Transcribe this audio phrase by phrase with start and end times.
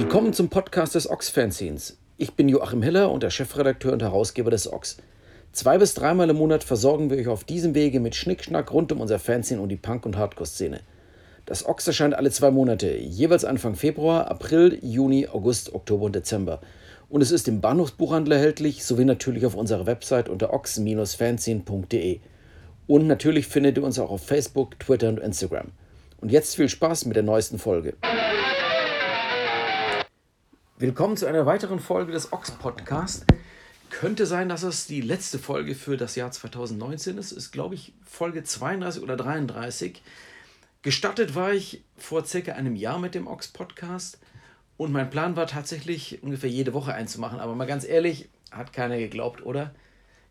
[0.00, 1.98] Willkommen zum Podcast des Ox-Fanzines.
[2.18, 4.98] Ich bin Joachim Hiller und der Chefredakteur und Herausgeber des Ox.
[5.50, 9.00] Zwei bis dreimal im Monat versorgen wir euch auf diesem Wege mit Schnickschnack rund um
[9.00, 10.82] unser Fanzine und die Punk- und Hardcore-Szene.
[11.46, 16.60] Das Ox erscheint alle zwei Monate, jeweils Anfang Februar, April, Juni, August, Oktober und Dezember.
[17.08, 22.20] Und es ist im Bahnhofsbuchhandel erhältlich, sowie natürlich auf unserer Website unter ox-fanzine.de.
[22.86, 25.72] Und natürlich findet ihr uns auch auf Facebook, Twitter und Instagram.
[26.20, 27.94] Und jetzt viel Spaß mit der neuesten Folge.
[30.80, 33.24] Willkommen zu einer weiteren Folge des Ox Podcast.
[33.90, 37.32] Könnte sein, dass es die letzte Folge für das Jahr 2019 ist.
[37.32, 40.00] Ist, glaube ich, Folge 32 oder 33.
[40.82, 44.20] Gestartet war ich vor circa einem Jahr mit dem Ox Podcast.
[44.76, 47.40] Und mein Plan war tatsächlich, ungefähr jede Woche einzumachen.
[47.40, 49.74] Aber mal ganz ehrlich, hat keiner geglaubt, oder?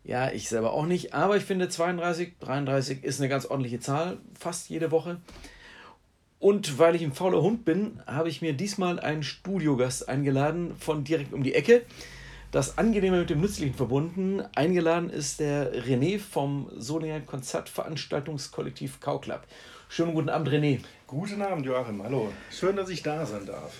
[0.02, 1.12] Ja, ich selber auch nicht.
[1.12, 4.16] Aber ich finde 32, 33 ist eine ganz ordentliche Zahl.
[4.32, 5.20] Fast jede Woche.
[6.40, 11.02] Und weil ich ein fauler Hund bin, habe ich mir diesmal einen Studiogast eingeladen von
[11.02, 11.82] direkt um die Ecke.
[12.52, 14.42] Das Angenehme mit dem Nützlichen verbunden.
[14.54, 19.46] Eingeladen ist der René vom Solinger Konzertveranstaltungskollektiv Kauklapp.
[19.88, 20.80] Schönen guten Abend, René.
[21.06, 22.02] Guten Abend, Joachim.
[22.02, 22.32] Hallo.
[22.50, 23.74] Schön, dass ich da sein darf.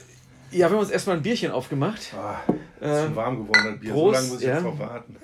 [0.51, 2.13] Ja, wir haben uns erstmal ein Bierchen aufgemacht.
[2.15, 2.41] Ah,
[2.81, 3.93] ist ähm, warm geworden, das Bier.
[3.93, 4.55] Prost, so lange muss ich ja.
[4.55, 5.17] jetzt noch warten.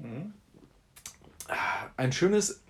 [0.00, 0.32] hm?
[1.96, 2.62] Ein schönes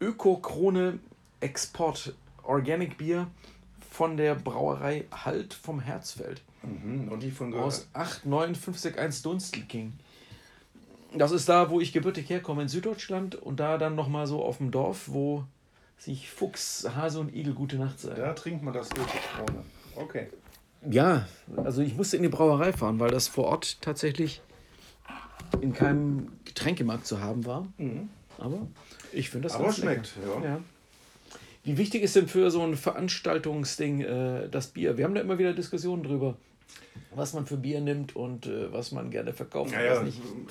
[0.00, 0.98] Öko-Krone
[1.40, 3.28] Export Organic Bier
[3.90, 6.42] von der Brauerei Halt vom Herzfeld.
[6.62, 9.92] Mhm, und die von Aus 89561 Dunstelking.
[11.14, 14.58] Das ist da, wo ich gebürtig herkomme, in Süddeutschland und da dann nochmal so auf
[14.58, 15.44] dem Dorf, wo
[15.98, 18.20] sich Fuchs, Hase und Igel gute Nacht sagen.
[18.20, 19.64] Da trinkt man das Öko-Krone.
[19.96, 20.28] Okay.
[20.88, 24.40] Ja, also ich musste in die Brauerei fahren, weil das vor Ort tatsächlich
[25.60, 27.66] in keinem Getränkemarkt zu haben war.
[27.76, 28.08] Mhm.
[28.38, 28.66] Aber
[29.12, 30.44] ich finde das Aber schmeckt, ja.
[30.44, 30.60] ja.
[31.62, 34.96] Wie wichtig ist denn für so ein Veranstaltungsding äh, das Bier?
[34.96, 36.38] Wir haben da immer wieder Diskussionen drüber,
[37.14, 39.72] was man für Bier nimmt und äh, was man gerne verkauft.
[39.72, 40.02] Ja, ja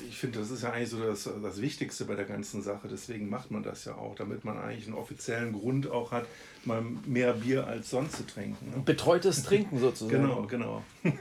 [0.07, 2.88] ich finde, das ist ja eigentlich so das, das Wichtigste bei der ganzen Sache.
[2.88, 6.28] Deswegen macht man das ja auch, damit man eigentlich einen offiziellen Grund auch hat,
[6.63, 8.69] mal mehr Bier als sonst zu trinken.
[8.69, 8.84] Ne?
[8.85, 10.22] Betreutes Trinken sozusagen.
[10.22, 10.84] genau, genau.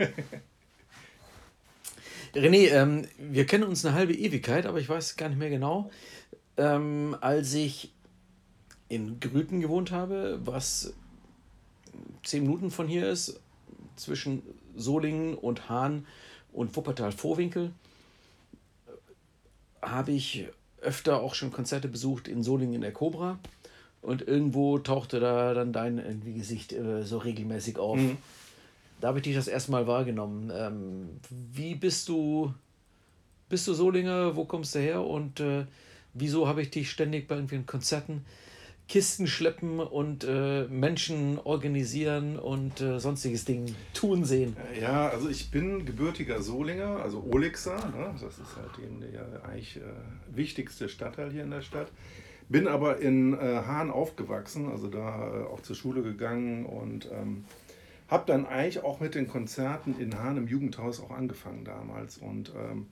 [2.34, 5.90] René, ähm, wir kennen uns eine halbe Ewigkeit, aber ich weiß gar nicht mehr genau.
[6.58, 7.94] Ähm, als ich
[8.88, 10.94] in Grüten gewohnt habe, was
[12.24, 13.40] zehn Minuten von hier ist,
[13.96, 14.42] zwischen
[14.76, 16.06] Solingen und Hahn
[16.52, 17.72] und Wuppertal-Vorwinkel,
[19.82, 20.46] habe ich
[20.80, 23.38] öfter auch schon Konzerte besucht in Solingen in der Cobra.
[24.00, 27.98] Und irgendwo tauchte da dann dein irgendwie Gesicht äh, so regelmäßig auf.
[27.98, 28.16] Mhm.
[29.00, 30.52] Da habe ich dich das erste Mal wahrgenommen.
[30.54, 32.54] Ähm, wie bist du,
[33.48, 34.36] bist du Solinger?
[34.36, 35.04] Wo kommst du her?
[35.04, 35.66] Und äh,
[36.14, 38.24] wieso habe ich dich ständig bei irgendwelchen Konzerten
[38.88, 44.56] Kisten schleppen und äh, Menschen organisieren und äh, sonstiges Ding tun sehen.
[44.80, 48.14] Ja, also ich bin gebürtiger Solinger, also Olixer, ne?
[48.14, 49.80] das ist halt eben der eigentlich äh,
[50.34, 51.88] wichtigste Stadtteil hier in der Stadt.
[52.48, 57.44] Bin aber in äh, Hahn aufgewachsen, also da äh, auch zur Schule gegangen und ähm,
[58.08, 62.16] habe dann eigentlich auch mit den Konzerten in Hahn im Jugendhaus auch angefangen damals.
[62.16, 62.86] Und ähm,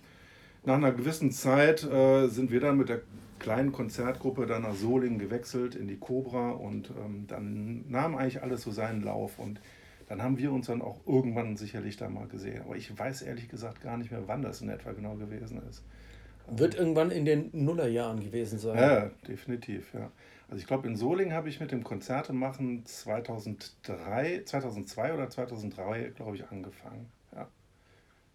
[0.67, 3.01] nach einer gewissen Zeit äh, sind wir dann mit der
[3.38, 8.62] kleinen Konzertgruppe dann nach Solingen gewechselt in die Cobra und ähm, dann nahm eigentlich alles
[8.62, 9.60] so seinen Lauf und
[10.08, 12.62] dann haben wir uns dann auch irgendwann sicherlich da mal gesehen.
[12.62, 15.82] Aber ich weiß ehrlich gesagt gar nicht mehr, wann das in etwa genau gewesen ist.
[16.48, 18.78] Wird irgendwann in den Nullerjahren gewesen sein.
[18.78, 20.10] Ja, definitiv, ja.
[20.48, 26.36] Also ich glaube, in Solingen habe ich mit dem Konzertemachen 2003, 2002 oder 2003, glaube
[26.36, 27.10] ich, angefangen.
[27.34, 27.48] Ja.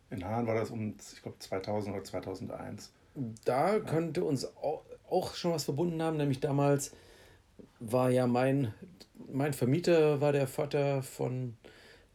[0.10, 2.92] In Hahn war das um, ich glaube, 2000 oder 2001.
[3.16, 4.48] Da könnte uns
[5.10, 6.94] auch, schon was verbunden haben, nämlich damals
[7.80, 8.74] war ja mein,
[9.32, 11.58] mein Vermieter, war der Vater von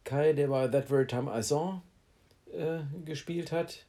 [0.03, 1.81] Kai, der bei That Very Time I Saw
[2.51, 3.85] äh, gespielt hat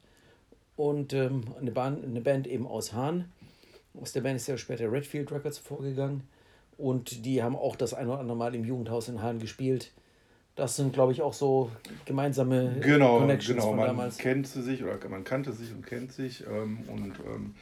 [0.75, 3.31] und ähm, eine, Band, eine Band eben aus Hahn.
[3.99, 6.27] Aus der Band ist ja später Redfield Records vorgegangen
[6.77, 9.91] und die haben auch das ein oder andere Mal im Jugendhaus in Hahn gespielt.
[10.59, 11.71] Das sind, glaube ich, auch so
[12.03, 13.69] gemeinsame genau, Connections genau.
[13.69, 14.17] von man damals.
[14.17, 17.55] kennt sich oder man kannte sich und kennt sich ähm, und ähm,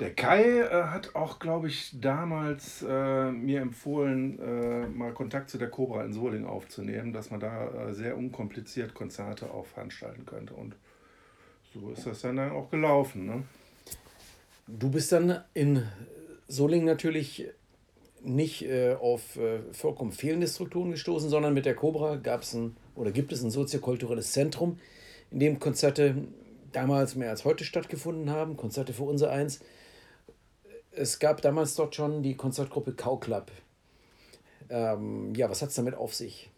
[0.00, 5.56] der Kai äh, hat auch, glaube ich, damals äh, mir empfohlen, äh, mal Kontakt zu
[5.56, 10.52] der Cobra in Solingen aufzunehmen, dass man da äh, sehr unkompliziert Konzerte auch veranstalten könnte.
[10.54, 10.74] Und
[11.72, 13.26] so ist das dann auch gelaufen.
[13.26, 13.44] Ne?
[14.66, 15.82] Du bist dann in
[16.48, 17.48] Solingen natürlich
[18.22, 22.76] nicht äh, auf äh, vollkommen fehlende Strukturen gestoßen, sondern mit der Cobra gab es ein
[22.94, 24.78] oder gibt es ein soziokulturelles Zentrum,
[25.30, 26.16] in dem Konzerte
[26.72, 29.60] damals mehr als heute stattgefunden haben, Konzerte für unser eins
[30.96, 33.50] es gab damals dort schon die Konzertgruppe Club.
[34.68, 36.50] Ähm, ja, was hat es damit auf sich?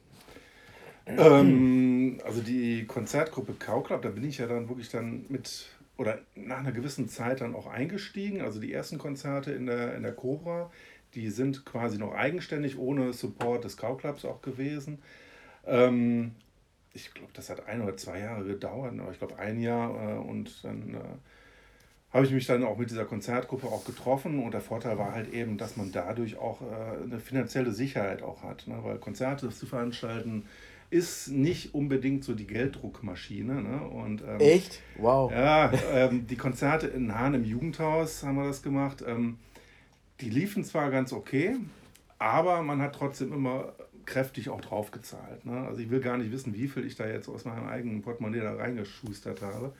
[1.06, 5.66] Ähm, also die Konzertgruppe Club, da bin ich ja dann wirklich dann mit
[5.96, 8.40] oder nach einer gewissen Zeit dann auch eingestiegen.
[8.40, 10.70] Also die ersten Konzerte in der, in der Cobra,
[11.14, 14.98] die sind quasi noch eigenständig, ohne Support des Cow Clubs auch gewesen.
[15.66, 16.32] Ähm,
[16.92, 20.18] ich glaube, das hat ein oder zwei Jahre gedauert, aber ich glaube ein Jahr äh,
[20.18, 20.98] und dann äh,
[22.12, 25.32] habe ich mich dann auch mit dieser Konzertgruppe auch getroffen und der Vorteil war halt
[25.32, 28.78] eben, dass man dadurch auch äh, eine finanzielle Sicherheit auch hat, ne?
[28.82, 30.44] weil Konzerte zu veranstalten
[30.90, 33.62] ist nicht unbedingt so die Gelddruckmaschine.
[33.62, 33.82] Ne?
[33.82, 34.80] Und, ähm, Echt?
[34.96, 35.30] Wow.
[35.30, 39.04] Ja, ähm, die Konzerte in Hahn im Jugendhaus haben wir das gemacht.
[39.06, 39.38] Ähm,
[40.20, 41.56] die liefen zwar ganz okay,
[42.18, 43.72] aber man hat trotzdem immer
[44.04, 45.44] kräftig auch drauf gezahlt.
[45.44, 45.66] Ne?
[45.66, 48.40] Also ich will gar nicht wissen, wie viel ich da jetzt aus meinem eigenen Portemonnaie
[48.40, 49.72] da reingeschustert habe.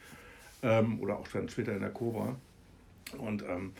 [0.63, 2.37] Ähm, oder auch dann später in der Cobra.
[3.17, 3.73] Und ähm,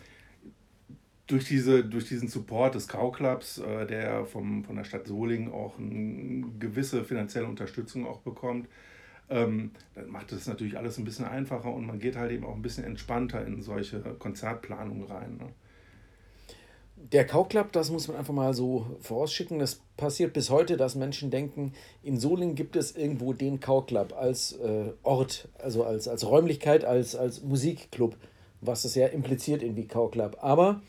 [1.27, 5.79] durch, diese, durch diesen Support des Kauclubs, äh, der vom, von der Stadt Solingen auch
[5.79, 8.69] eine gewisse finanzielle Unterstützung auch bekommt,
[9.29, 12.55] ähm, dann macht es natürlich alles ein bisschen einfacher und man geht halt eben auch
[12.55, 15.37] ein bisschen entspannter in solche Konzertplanungen rein.
[15.37, 15.49] Ne?
[17.13, 21.31] Der Kauclub, das muss man einfach mal so vorausschicken, das passiert bis heute, dass Menschen
[21.31, 21.73] denken,
[22.03, 27.17] in Solingen gibt es irgendwo den Kauclub als äh, Ort, also als, als Räumlichkeit, als,
[27.17, 28.15] als Musikclub,
[28.61, 30.37] was das ja impliziert irgendwie Kauclub.
[30.41, 30.83] Aber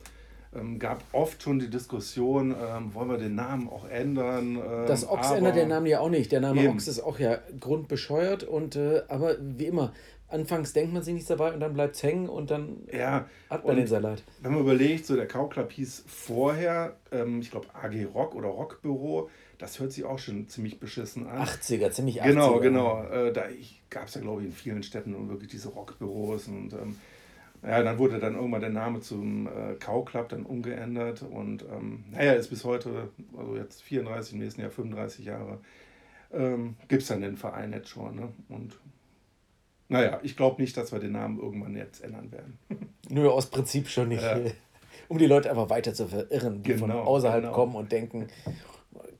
[0.57, 4.55] Ähm, gab oft schon die Diskussion, ähm, wollen wir den Namen auch ändern?
[4.55, 6.31] Ähm, das Ochs ändert den Namen ja auch nicht.
[6.31, 6.75] Der Name eben.
[6.75, 9.91] Ochs ist auch ja grundbescheuert und äh, aber wie immer,
[10.29, 13.65] anfangs denkt man sich nichts dabei und dann bleibt es hängen und dann ja, hat
[13.65, 14.23] man den Salat.
[14.41, 19.29] Wenn man überlegt, so der Club hieß vorher, ähm, ich glaube AG Rock oder Rockbüro,
[19.65, 21.47] das hört sich auch schon ziemlich beschissen an.
[21.47, 22.27] 80er, ziemlich 80er.
[22.27, 23.03] Genau, genau.
[23.05, 23.45] Äh, da
[23.89, 26.95] gab es ja, glaube ich, in vielen Städten wirklich diese Rockbüros und ähm,
[27.63, 32.03] ja, dann wurde dann irgendwann der Name zum äh, Cow Club dann umgeändert und ähm,
[32.11, 35.57] naja, ist bis heute, also jetzt 34, im nächsten Jahr 35 Jahre,
[36.31, 38.15] ähm, gibt es dann den Verein jetzt schon.
[38.17, 38.29] Ne?
[38.49, 38.77] Und
[39.89, 42.59] naja, ich glaube nicht, dass wir den Namen irgendwann jetzt ändern werden.
[43.09, 44.21] Nur aus Prinzip schon nicht.
[44.21, 44.37] Ja.
[45.07, 47.53] Um die Leute einfach weiter zu verirren, die genau, von außerhalb genau.
[47.53, 48.27] kommen und denken,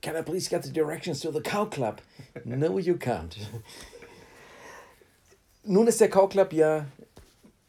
[0.06, 2.00] Can I please get the directions to the Cow Club?
[2.44, 3.36] No, you can't.
[5.64, 6.86] Nun ist der Cow Club ja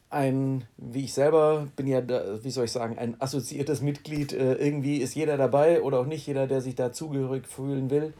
[0.08, 4.32] ein, wie ich selber bin ja, wie soll ich sagen, ein assoziiertes Mitglied.
[4.32, 8.14] Äh, irgendwie ist jeder dabei oder auch nicht jeder, der sich da zugehörig fühlen will,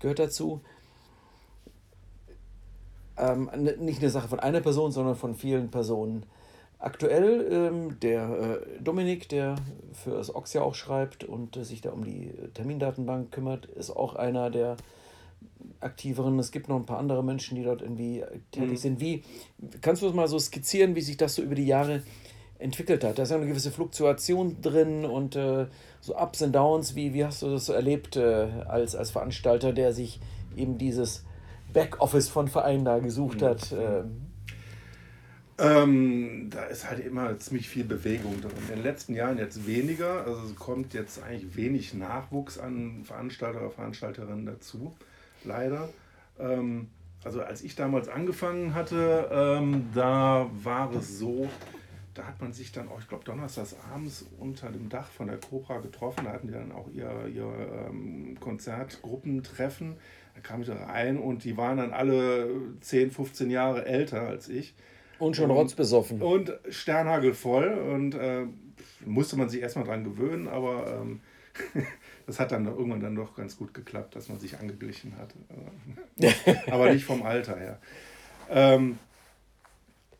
[0.00, 0.60] gehört dazu.
[3.16, 6.26] Ähm, nicht eine Sache von einer Person, sondern von vielen Personen.
[6.82, 9.54] Aktuell ähm, der äh, Dominik, der
[9.92, 13.90] für das Ox ja auch schreibt und äh, sich da um die Termindatenbank kümmert, ist
[13.90, 14.76] auch einer der
[15.78, 16.40] aktiveren.
[16.40, 18.76] Es gibt noch ein paar andere Menschen, die dort irgendwie tätig mhm.
[18.76, 19.00] sind.
[19.00, 19.22] Wie
[19.80, 22.02] kannst du das mal so skizzieren, wie sich das so über die Jahre
[22.58, 23.16] entwickelt hat?
[23.16, 25.66] Da ist ja eine gewisse Fluktuation drin und äh,
[26.00, 26.96] so Ups und Downs.
[26.96, 30.18] Wie, wie hast du das so erlebt äh, als, als Veranstalter, der sich
[30.56, 31.24] eben dieses
[31.72, 33.44] Backoffice von Vereinen da gesucht mhm.
[33.44, 33.72] hat?
[33.72, 34.31] Ähm,
[35.62, 38.50] ähm, da ist halt immer ziemlich viel Bewegung drin.
[38.68, 40.26] In den letzten Jahren jetzt weniger.
[40.26, 44.96] Also kommt jetzt eigentlich wenig Nachwuchs an Veranstalter oder Veranstalterinnen dazu.
[45.44, 45.88] Leider.
[46.40, 46.88] Ähm,
[47.22, 51.48] also als ich damals angefangen hatte, ähm, da war es so,
[52.14, 55.38] da hat man sich dann auch, ich glaube, donnerstags abends unter dem Dach von der
[55.38, 56.24] Cobra getroffen.
[56.24, 59.94] Da hatten die dann auch ihr, ihr ähm, Konzertgruppentreffen.
[60.34, 62.48] Da kam ich da rein und die waren dann alle
[62.80, 64.74] 10, 15 Jahre älter als ich.
[65.22, 66.20] Und schon rotzbesoffen.
[66.20, 67.68] Und sternhagelvoll.
[67.68, 68.44] Und äh,
[69.06, 71.20] musste man sich erstmal dran gewöhnen, aber ähm,
[72.26, 75.32] das hat dann irgendwann dann doch ganz gut geklappt, dass man sich angeglichen hat.
[76.66, 77.78] aber nicht vom Alter her.
[78.50, 78.98] Ähm,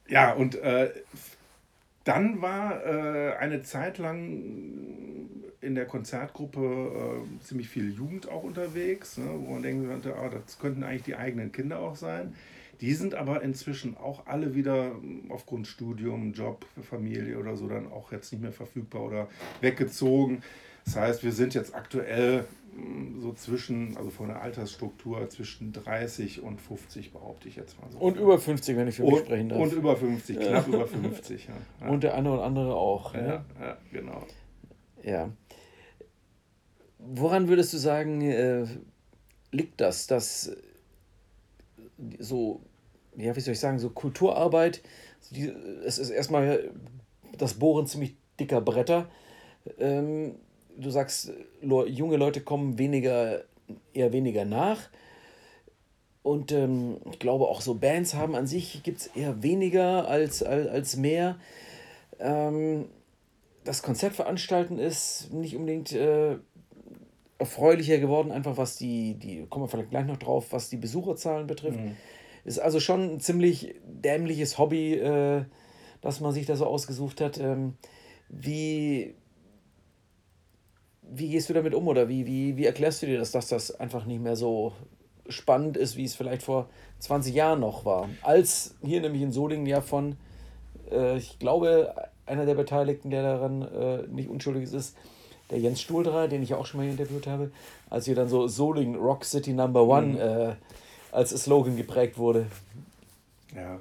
[0.07, 0.93] ja, und äh,
[2.05, 5.29] dann war äh, eine Zeit lang
[5.61, 10.29] in der Konzertgruppe äh, ziemlich viel Jugend auch unterwegs, ne, wo man denken könnte, oh,
[10.29, 12.37] das könnten eigentlich die eigenen Kinder auch sein
[12.83, 14.97] Die sind aber inzwischen auch alle wieder
[15.29, 19.29] aufgrund Studium, Job, Familie oder so dann auch jetzt nicht mehr verfügbar oder
[19.61, 20.43] weggezogen.
[20.85, 26.43] Das heißt, wir sind jetzt aktuell mm, so zwischen, also von der Altersstruktur zwischen 30
[26.43, 27.99] und 50, behaupte ich jetzt mal so.
[27.99, 29.61] Und über 50, wenn ich für mich und, sprechen darf.
[29.61, 31.49] Und über 50, knapp über 50.
[31.81, 31.89] Ja.
[31.89, 33.15] Und der eine oder andere auch.
[33.15, 33.45] Ja, ne?
[33.61, 34.27] ja genau.
[35.05, 35.31] Ja.
[36.99, 38.67] Woran würdest du sagen, äh,
[39.53, 40.51] liegt das, dass
[42.19, 42.61] so,
[43.17, 44.83] ja, wie soll ich sagen, so Kulturarbeit,
[45.31, 45.53] die,
[45.85, 46.71] es ist erstmal
[47.37, 49.09] das Bohren ziemlich dicker Bretter.
[49.79, 50.37] Ähm,
[50.77, 53.45] du sagst, junge Leute kommen weniger,
[53.93, 54.89] eher weniger nach.
[56.23, 60.43] Und ähm, ich glaube auch so Bands haben an sich gibt es eher weniger als,
[60.43, 61.37] als, als mehr.
[62.21, 62.87] Ähm,
[63.65, 66.37] das Konzertveranstalten ist nicht unbedingt äh,
[67.39, 71.47] erfreulicher geworden, einfach was die, die, kommen wir vielleicht gleich noch drauf, was die Besucherzahlen
[71.49, 71.81] betrifft.
[71.81, 71.97] Mhm.
[72.45, 75.45] Ist also schon ein ziemlich dämliches Hobby, äh,
[76.01, 77.39] dass man sich da so ausgesucht hat.
[77.39, 77.75] Ähm,
[78.29, 79.15] wie,
[81.03, 83.79] wie gehst du damit um oder wie, wie, wie erklärst du dir das, dass das
[83.79, 84.73] einfach nicht mehr so
[85.29, 86.69] spannend ist, wie es vielleicht vor
[86.99, 88.09] 20 Jahren noch war?
[88.23, 90.17] Als hier nämlich in Solingen ja von,
[90.91, 91.95] äh, ich glaube,
[92.27, 94.97] einer der Beteiligten, der daran äh, nicht unschuldig ist, ist
[95.51, 97.51] der Jens Stuhldrer, den ich ja auch schon mal interviewt habe,
[97.91, 100.19] als hier dann so Solingen Rock City Number One Mhm.
[100.19, 100.55] äh,
[101.13, 102.47] als Slogan geprägt wurde.
[103.55, 103.81] Ja.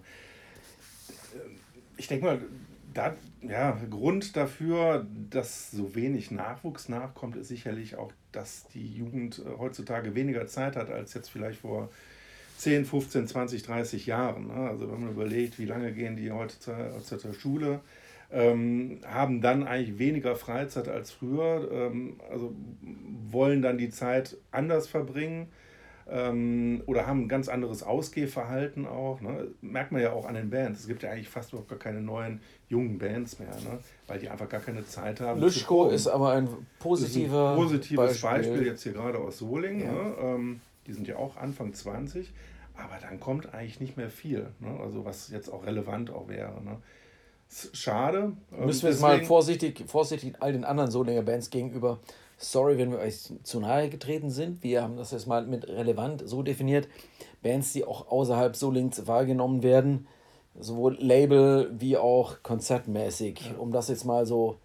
[1.97, 2.41] Ich denke mal,
[2.93, 9.39] da, ja, Grund dafür, dass so wenig Nachwuchs nachkommt, ist sicherlich auch, dass die Jugend
[9.39, 11.89] äh, heutzutage weniger Zeit hat als jetzt vielleicht vor
[12.57, 14.47] 10, 15, 20, 30 Jahren.
[14.47, 14.69] ne?
[14.69, 17.79] Also wenn man überlegt, wie lange gehen die heute zur, zur Schule,
[18.31, 22.53] ähm, haben dann eigentlich weniger Freizeit als früher, ähm, also
[23.31, 25.47] wollen dann die Zeit anders verbringen
[26.11, 29.21] ähm, oder haben ein ganz anderes Ausgehverhalten auch.
[29.21, 29.47] Ne?
[29.61, 30.81] Merkt man ja auch an den Bands.
[30.81, 33.79] Es gibt ja eigentlich fast überhaupt gar keine neuen jungen Bands mehr, ne?
[34.07, 35.39] weil die einfach gar keine Zeit haben.
[35.65, 35.95] proben.
[35.95, 38.29] ist aber ein ist ein positiver positives Beispiel.
[38.29, 38.67] Beispiel.
[38.67, 39.81] jetzt hier gerade aus Solingen.
[39.85, 39.91] Ja.
[39.91, 40.15] Ne?
[40.21, 42.31] Ähm, die sind ja auch Anfang 20,
[42.75, 44.47] aber dann kommt eigentlich nicht mehr viel.
[44.59, 44.79] Ne?
[44.83, 46.61] Also was jetzt auch relevant auch wäre.
[46.61, 46.77] Ne?
[47.73, 48.33] Schade.
[48.57, 51.99] Ähm, Müssen wir jetzt mal vorsichtig, vorsichtig all den anderen Solinger Bands gegenüber.
[52.41, 54.63] Sorry, wenn wir euch zu nahe getreten sind.
[54.63, 56.87] Wir haben das jetzt mal mit relevant so definiert.
[57.43, 60.07] Bands, die auch außerhalb Solings wahrgenommen werden,
[60.59, 64.57] sowohl Label wie auch konzertmäßig, um das jetzt mal so,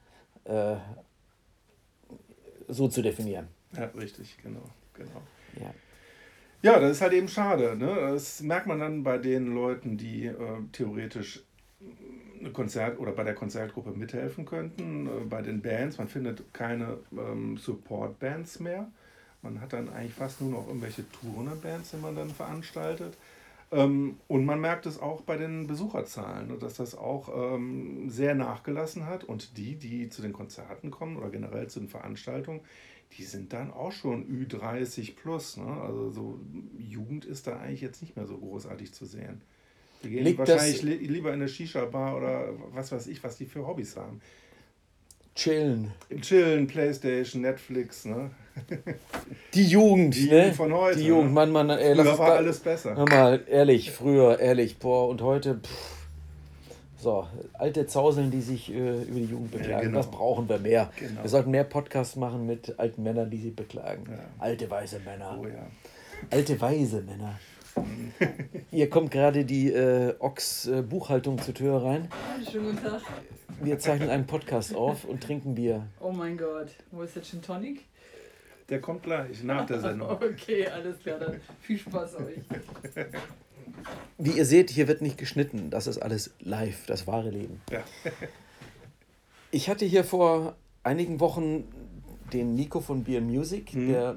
[0.45, 0.77] äh,
[2.67, 3.49] so zu definieren.
[3.75, 4.63] Ja, richtig, genau.
[4.95, 5.23] genau.
[5.61, 5.75] Ja.
[6.63, 7.77] Ja, das ist halt eben schade.
[7.77, 7.95] Ne?
[7.95, 10.35] Das merkt man dann bei den Leuten, die äh,
[10.73, 11.45] theoretisch
[12.53, 15.99] Konzert oder bei der Konzertgruppe mithelfen könnten, äh, bei den Bands.
[15.99, 18.91] Man findet keine ähm, Support-Bands mehr.
[19.43, 23.17] Man hat dann eigentlich fast nur noch irgendwelche Tourner-Bands, die man dann veranstaltet.
[23.73, 28.35] Ähm, und man merkt es auch bei den Besucherzahlen, ne, dass das auch ähm, sehr
[28.35, 29.25] nachgelassen hat.
[29.25, 32.61] Und die, die zu den Konzerten kommen oder generell zu den Veranstaltungen,
[33.13, 35.57] die sind dann auch schon Ü30 plus.
[35.57, 35.67] Ne?
[35.67, 36.41] Also so
[36.79, 39.43] Jugend ist da eigentlich jetzt nicht mehr so großartig zu sehen.
[40.03, 43.37] Die gehen Liegt das- wahrscheinlich li lieber in eine Shisha-Bar oder was weiß ich, was
[43.37, 44.21] die für Hobbys haben.
[45.35, 45.93] Chillen.
[46.23, 48.07] Chillen, Playstation, Netflix.
[48.07, 48.31] Ne?
[49.53, 50.39] Die Jugend, Die ne?
[50.39, 51.33] Jugend von heute, Die Jugend, ne?
[51.35, 52.97] Mann, Mann, ey, Früher war alles besser.
[52.97, 55.97] Hör mal, ehrlich, früher, ehrlich, boah, und heute, pff.
[56.99, 59.99] So, alte Zauseln, die sich äh, über die Jugend beklagen, genau.
[59.99, 60.91] das brauchen wir mehr.
[60.99, 61.23] Genau.
[61.23, 64.05] Wir sollten mehr Podcasts machen mit alten Männern, die sich beklagen.
[64.11, 64.19] Ja.
[64.39, 65.39] Alte, weise Männer.
[65.39, 65.67] Oh ja.
[66.31, 67.39] Alte, weise Männer.
[68.71, 72.09] Hier kommt gerade die äh, Ochs-Buchhaltung zur Tür rein.
[72.51, 73.03] Schönen guten Tag.
[73.63, 75.87] Wir zeichnen einen Podcast auf und trinken Bier.
[76.01, 77.85] Oh mein Gott, wo ist jetzt Gin Tonic?
[78.69, 80.09] Der kommt gleich nach der Sendung.
[80.23, 82.39] Okay, alles klar, dann viel Spaß euch.
[84.19, 85.71] Wie ihr seht, hier wird nicht geschnitten.
[85.71, 87.61] Das ist alles live, das wahre Leben.
[87.71, 87.81] Ja.
[89.51, 91.65] Ich hatte hier vor einigen Wochen
[92.33, 93.89] den Nico von Beer Music, Mhm.
[93.89, 94.17] der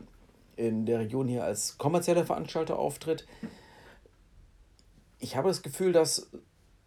[0.59, 3.25] in der Region hier als kommerzieller Veranstalter auftritt.
[5.19, 6.29] Ich habe das Gefühl, dass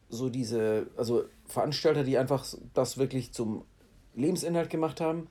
[0.08, 3.64] so diese, also Veranstalter, die einfach das wirklich zum
[4.14, 5.26] Lebensinhalt gemacht haben,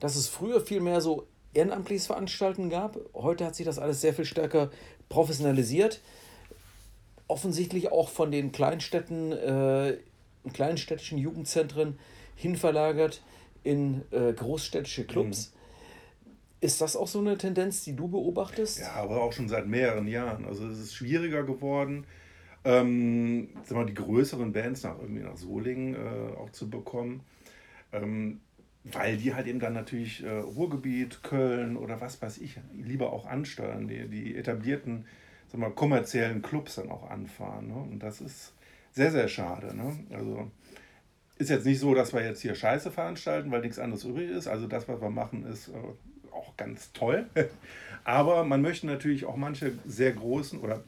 [0.00, 2.98] dass es früher viel mehr so ehrenamtliches Veranstalten gab.
[3.14, 4.70] Heute hat sich das alles sehr viel stärker
[5.10, 6.00] professionalisiert.
[7.28, 9.98] Offensichtlich auch von den Kleinstädten, äh,
[10.52, 11.98] kleinstädtischen Jugendzentren
[12.36, 13.22] hinverlagert
[13.64, 15.52] in äh, großstädtische Clubs.
[16.60, 18.80] Ist das auch so eine Tendenz, die du beobachtest?
[18.80, 20.46] Ja, aber auch schon seit mehreren Jahren.
[20.46, 22.06] Also es ist schwieriger geworden,
[22.64, 27.20] ähm, sag mal, die größeren Bands nach irgendwie nach Solingen äh, auch zu bekommen.
[27.92, 28.40] Ähm,
[28.84, 33.26] weil die halt eben dann natürlich äh, Ruhrgebiet, Köln oder was weiß ich, lieber auch
[33.26, 33.88] ansteuern.
[33.88, 35.06] Die, die etablierten
[35.48, 37.68] sag mal, kommerziellen Clubs dann auch anfahren.
[37.68, 37.74] Ne?
[37.74, 38.54] Und das ist
[38.92, 39.76] sehr, sehr schade.
[39.76, 39.98] Ne?
[40.10, 40.50] Also
[41.38, 44.46] ist jetzt nicht so, dass wir jetzt hier Scheiße veranstalten, weil nichts anderes übrig ist.
[44.46, 45.72] Also das, was wir machen, ist äh,
[46.46, 47.26] auch ganz toll.
[48.04, 50.82] Aber man möchte natürlich auch manche sehr großen oder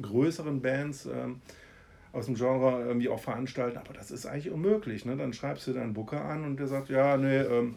[0.00, 1.40] größeren Bands ähm,
[2.12, 3.78] aus dem Genre irgendwie auch veranstalten.
[3.78, 5.04] Aber das ist eigentlich unmöglich.
[5.04, 5.16] Ne?
[5.16, 7.76] Dann schreibst du deinen Booker an und der sagt, ja, nee, ähm,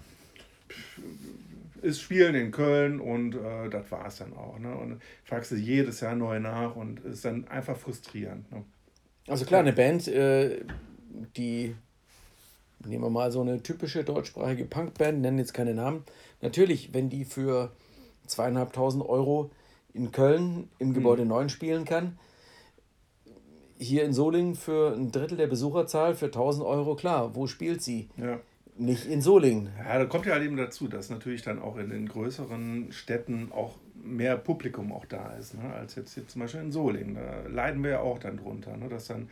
[1.82, 4.60] ist Spielen in Köln und äh, das war es dann auch.
[4.60, 4.74] Ne?
[4.76, 8.52] Und fragst du jedes Jahr neu nach und ist dann einfach frustrierend.
[8.52, 8.64] Ne?
[9.28, 10.64] Also klar, eine Band, äh,
[11.38, 11.76] die,
[12.86, 16.04] nehmen wir mal so eine typische deutschsprachige Punkband, nennen jetzt keine Namen.
[16.42, 17.72] Natürlich, wenn die für
[18.28, 19.52] zweieinhalbtausend Euro
[19.94, 21.30] in Köln im Gebäude mhm.
[21.30, 22.18] 9 spielen kann,
[23.78, 28.10] hier in Solingen für ein Drittel der Besucherzahl für 1000 Euro, klar, wo spielt sie?
[28.18, 28.40] Ja.
[28.78, 29.70] Nicht in Solingen.
[29.78, 33.52] Ja, da kommt ja halt eben dazu, dass natürlich dann auch in den größeren Städten
[33.52, 37.16] auch mehr Publikum auch da ist, ne, als jetzt hier zum Beispiel in Solingen.
[37.16, 39.30] Da leiden wir ja auch dann drunter, ne, dass dann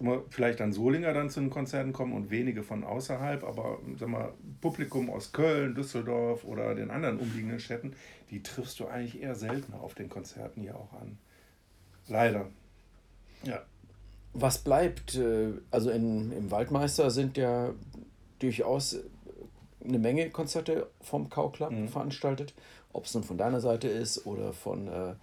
[0.00, 4.08] wir, vielleicht dann Solinger dann zu den Konzerten kommen und wenige von außerhalb, aber sag
[4.08, 7.94] mal, Publikum aus Köln, Düsseldorf oder den anderen umliegenden Städten,
[8.30, 11.18] die triffst du eigentlich eher seltener auf den Konzerten hier auch an.
[12.08, 12.46] Leider.
[13.42, 13.62] Ja.
[14.32, 15.16] Was bleibt?
[15.16, 17.74] Äh, also in, im Waldmeister sind ja
[18.38, 18.98] durchaus
[19.84, 21.88] eine Menge Konzerte vom Kauklapp mhm.
[21.88, 22.54] veranstaltet,
[22.92, 25.14] ob es nun von deiner Seite ist oder von äh,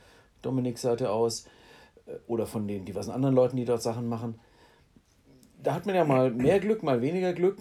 [0.41, 1.45] Dominiks Seite aus
[2.05, 4.39] äh, oder von den diversen anderen Leuten, die dort Sachen machen
[5.61, 7.59] da hat man ja mal mehr Glück, mal weniger Glück.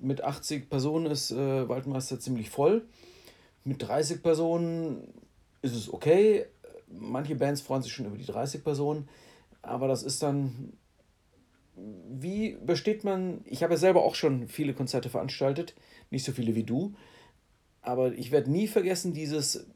[0.00, 2.86] Mit 80 Personen ist äh, Waldmeister ziemlich voll.
[3.64, 5.12] Mit 30 Personen
[5.62, 6.46] ist es okay.
[6.88, 9.08] Manche Bands freuen sich schon über die 30 Personen.
[9.62, 10.72] Aber das ist dann.
[11.76, 13.42] Wie besteht man.
[13.44, 15.74] Ich habe ja selber auch schon viele Konzerte veranstaltet.
[16.10, 16.94] Nicht so viele wie du.
[17.82, 19.66] Aber ich werde nie vergessen, dieses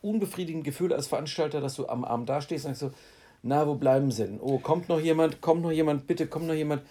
[0.00, 2.98] unbefriedigende Gefühl als Veranstalter, dass du am Abend dastehst und sagst so,
[3.44, 4.40] na, wo bleiben sie denn?
[4.40, 6.82] Oh, kommt noch jemand, kommt noch jemand, bitte, kommt noch jemand.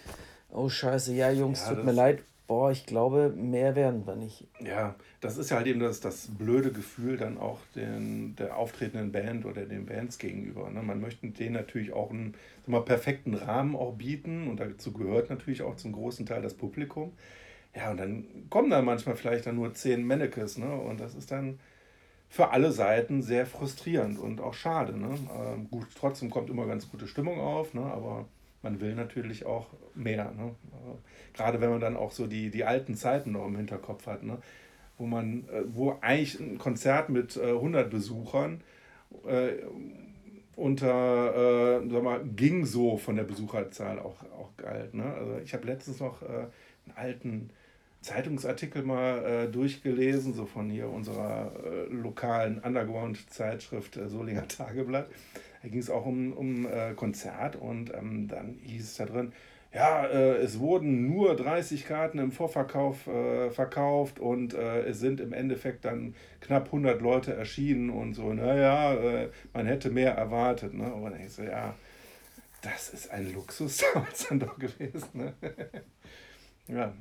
[0.50, 2.22] Oh, scheiße, ja, Jungs, ja, tut mir leid.
[2.46, 4.46] Boah, ich glaube, mehr werden wir nicht.
[4.60, 9.10] Ja, das ist ja halt eben das, das blöde Gefühl dann auch den, der auftretenden
[9.10, 10.70] Band oder den Bands gegenüber.
[10.70, 10.80] Ne?
[10.82, 12.34] Man möchte denen natürlich auch einen
[12.66, 17.12] mal, perfekten Rahmen auch bieten und dazu gehört natürlich auch zum großen Teil das Publikum.
[17.74, 20.72] Ja, und dann kommen da manchmal vielleicht dann nur zehn Mannequins, ne?
[20.72, 21.58] Und das ist dann,
[22.28, 24.98] für alle Seiten sehr frustrierend und auch schade.
[24.98, 25.16] Ne?
[25.36, 27.82] Ähm, gut, trotzdem kommt immer ganz gute Stimmung auf, ne?
[27.82, 28.26] aber
[28.62, 30.32] man will natürlich auch mehr.
[30.32, 30.54] Ne?
[30.72, 34.24] Äh, gerade wenn man dann auch so die, die alten Zeiten noch im Hinterkopf hat,
[34.24, 34.38] ne?
[34.98, 38.62] wo man, äh, wo eigentlich ein Konzert mit äh, 100 Besuchern
[39.26, 39.52] äh,
[40.56, 44.94] unter, äh, sag mal, ging so von der Besucherzahl auch, auch galt.
[44.94, 45.04] Ne?
[45.04, 47.50] Also ich habe letztens noch äh, einen alten
[48.04, 55.08] Zeitungsartikel mal äh, durchgelesen, so von hier unserer äh, lokalen Underground-Zeitschrift äh, Solinger Tageblatt.
[55.62, 59.32] Da ging es auch um, um äh, Konzert und ähm, dann hieß es da drin,
[59.72, 65.32] ja, äh, es wurden nur 30 Karten im Vorverkauf äh, verkauft und es sind im
[65.32, 70.74] Endeffekt dann knapp 100 Leute erschienen und so, naja, man hätte mehr erwartet.
[70.74, 70.92] Ne?
[70.92, 71.74] Und ich so, ja,
[72.60, 75.08] das ist ein Luxus damals dann doch gewesen.
[75.14, 75.34] Ne?
[76.68, 76.92] ja,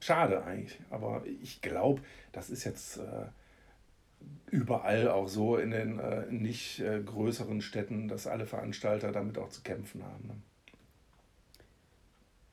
[0.00, 2.00] Schade eigentlich, aber ich glaube,
[2.32, 3.26] das ist jetzt äh,
[4.50, 9.50] überall auch so in den äh, nicht äh, größeren Städten, dass alle Veranstalter damit auch
[9.50, 10.26] zu kämpfen haben.
[10.26, 10.34] Ne?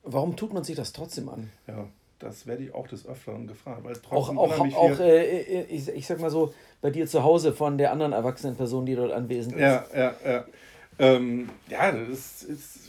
[0.02, 1.50] Warum tut man sich das trotzdem an?
[1.66, 3.84] Ja, das werde ich auch des Öfteren gefragt.
[3.84, 7.52] Weil auch auch, auch äh, äh, ich, ich sag mal so, bei dir zu Hause
[7.52, 9.60] von der anderen erwachsenen Person, die dort anwesend ist.
[9.60, 10.44] Ja, ja, ja.
[10.98, 12.87] Ähm, ja, das ist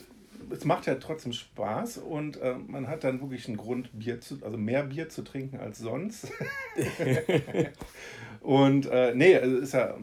[0.52, 4.38] es macht ja trotzdem Spaß und äh, man hat dann wirklich einen Grund, Bier zu,
[4.44, 6.32] also mehr Bier zu trinken als sonst.
[8.42, 9.98] und äh, nee, also ist ja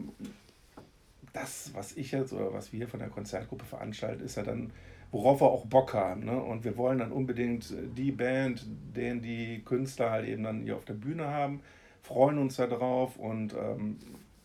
[1.33, 4.71] das, was ich jetzt oder was wir von der Konzertgruppe veranstalten, ist ja dann,
[5.11, 6.25] worauf wir auch Bock haben.
[6.25, 6.41] Ne?
[6.41, 10.85] Und wir wollen dann unbedingt die Band, den die Künstler halt eben dann hier auf
[10.85, 11.61] der Bühne haben,
[12.01, 13.97] freuen uns da drauf und ähm,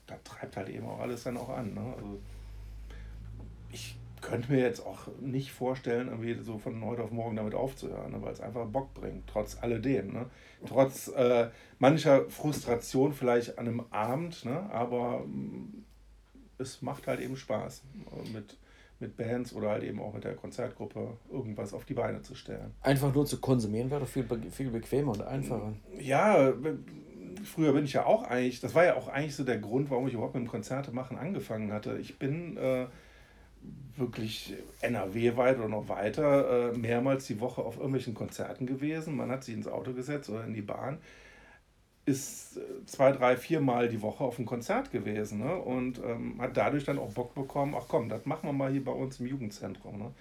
[0.06, 1.74] da treibt halt eben auch alles dann auch an.
[1.74, 1.94] Ne?
[1.96, 2.20] Also
[3.70, 8.12] ich könnte mir jetzt auch nicht vorstellen, irgendwie so von heute auf morgen damit aufzuhören,
[8.12, 10.12] ne, weil es einfach Bock bringt, trotz alledem.
[10.12, 10.26] Ne?
[10.66, 14.70] Trotz äh, mancher Frustration vielleicht an einem Abend, ne?
[14.70, 15.84] aber mm,
[16.58, 17.82] es macht halt eben Spaß
[18.32, 18.56] mit,
[19.00, 22.72] mit Bands oder halt eben auch mit der Konzertgruppe irgendwas auf die Beine zu stellen.
[22.80, 25.74] Einfach nur zu konsumieren wäre doch viel, viel bequemer und einfacher.
[25.98, 26.54] Ja,
[27.44, 30.06] früher bin ich ja auch eigentlich, das war ja auch eigentlich so der Grund, warum
[30.06, 31.98] ich überhaupt mit dem Konzerte machen angefangen hatte.
[31.98, 32.86] Ich bin äh,
[33.96, 39.16] wirklich NRW-weit oder noch weiter, äh, mehrmals die Woche auf irgendwelchen Konzerten gewesen.
[39.16, 40.98] Man hat sich ins Auto gesetzt oder in die Bahn.
[42.04, 45.56] ist äh, zwei, drei, vier Mal die Woche auf ein Konzert gewesen ne?
[45.56, 48.84] und ähm, hat dadurch dann auch Bock bekommen, ach komm, das machen wir mal hier
[48.84, 49.98] bei uns im Jugendzentrum.
[49.98, 50.12] Ne?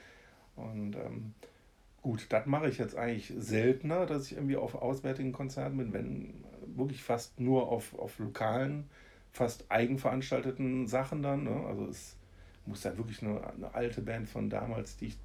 [0.55, 1.33] Und ähm,
[2.01, 6.33] gut, das mache ich jetzt eigentlich seltener, dass ich irgendwie auf auswärtigen Konzerten bin, wenn
[6.75, 8.89] wirklich fast nur auf, auf lokalen,
[9.31, 11.45] fast eigenveranstalteten Sachen dann.
[11.45, 11.65] Ne?
[11.67, 12.17] Also es
[12.65, 15.17] muss dann wirklich eine, eine alte Band von damals, die ich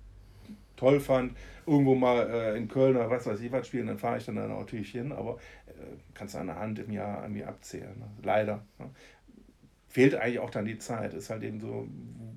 [0.76, 1.32] toll fand,
[1.66, 4.36] irgendwo mal äh, in Köln oder was weiß ich was spielen, dann fahre ich dann,
[4.36, 5.72] dann natürlich hin, aber äh,
[6.14, 7.98] kannst du an der Hand im Jahr an mir abzählen.
[7.98, 8.06] Ne?
[8.22, 8.64] Leider.
[8.78, 8.90] Ne?
[9.88, 11.14] Fehlt eigentlich auch dann die Zeit.
[11.14, 11.88] Ist halt eben so,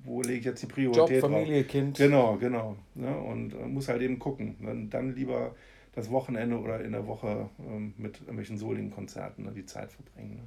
[0.04, 1.70] wo lege ich jetzt die Priorität Job, Familie, drauf?
[1.70, 1.98] Kind.
[1.98, 2.76] Genau, genau.
[2.94, 3.14] Ne?
[3.18, 4.56] Und äh, muss halt eben gucken.
[4.64, 5.54] Dann, dann lieber
[5.92, 10.36] das Wochenende oder in der Woche ähm, mit irgendwelchen Soling-Konzerten ne, die Zeit verbringen.
[10.36, 10.42] Ne?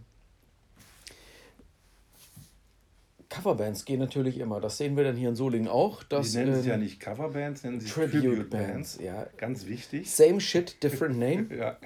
[3.34, 4.62] Coverbands gehen natürlich immer.
[4.62, 6.04] Das sehen wir dann hier in Solingen auch.
[6.04, 9.00] Dass, die nennen ähm, sie ja nicht Coverbands, nennen sie Tribute, Tribute Bands.
[9.02, 9.26] Ja.
[9.38, 10.12] Ganz wichtig.
[10.12, 11.48] Same shit, different name.
[11.58, 11.78] ja.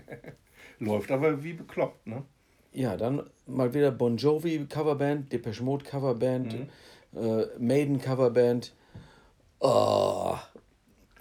[0.79, 2.23] Läuft aber wie bekloppt, ne?
[2.73, 7.19] Ja, dann mal wieder Bon Jovi Coverband, Depeche Mode Coverband, mhm.
[7.19, 8.75] äh, Maiden Coverband.
[9.60, 10.36] Oh,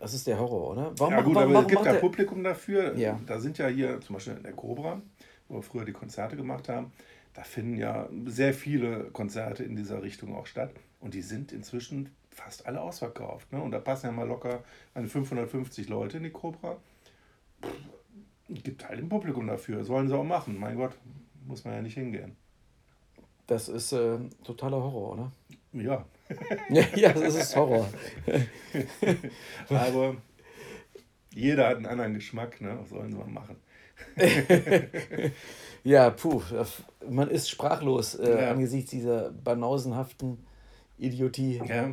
[0.01, 0.93] das ist der Horror, oder?
[0.99, 2.97] Warum, ja gut, warum, aber es gibt ja Publikum dafür.
[2.99, 3.19] Ja.
[3.27, 5.01] Da sind ja hier zum Beispiel in der Cobra,
[5.49, 6.93] wo wir früher die Konzerte gemacht haben,
[7.37, 10.71] da finden ja sehr viele Konzerte in dieser Richtung auch statt.
[11.01, 13.53] Und die sind inzwischen fast alle ausverkauft.
[13.53, 13.61] Ne?
[13.61, 16.79] Und da passen ja mal locker eine 550 Leute in die Cobra.
[18.49, 19.85] Gibt halt ein Publikum dafür.
[19.85, 20.59] Sollen sie auch machen.
[20.59, 20.97] Mein Gott,
[21.47, 22.37] muss man ja nicht hingehen.
[23.47, 25.33] Das ist äh, totaler Horror, oder?
[25.75, 26.07] Ja.
[26.71, 27.87] ja, das ist Horror.
[29.69, 30.17] Aber
[31.35, 32.79] jeder hat einen anderen Geschmack, ne?
[32.81, 33.57] Was sollen sie mal machen?
[35.87, 36.43] Ja, puh,
[37.09, 38.51] man ist sprachlos äh, ja.
[38.51, 40.45] angesichts dieser banausenhaften
[40.99, 41.63] Idiotie.
[41.65, 41.93] Ja,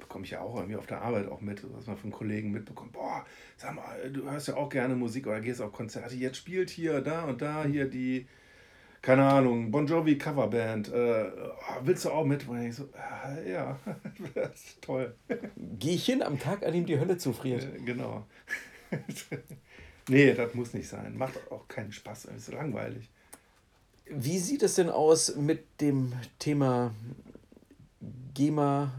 [0.00, 2.90] bekomme ich ja auch irgendwie auf der Arbeit auch mit, was man von Kollegen mitbekommt.
[2.90, 3.24] Boah,
[3.56, 6.16] sag mal, du hörst ja auch gerne Musik oder gehst auf Konzerte.
[6.16, 8.26] Jetzt spielt hier, da und da hier die,
[9.00, 10.92] keine Ahnung, Bon Jovi Coverband.
[10.92, 12.48] Äh, oh, willst du auch mit?
[12.48, 12.88] Und ich so,
[13.28, 13.78] äh, ja,
[14.34, 15.14] das ist toll.
[15.78, 17.62] Geh ich hin am Tag, an dem die Hölle zufriert.
[17.62, 18.26] Äh, genau.
[20.08, 21.16] nee, das muss nicht sein.
[21.16, 23.08] Macht auch keinen Spaß, ist langweilig.
[24.06, 26.92] Wie sieht es denn aus mit dem Thema
[28.34, 28.92] GEMA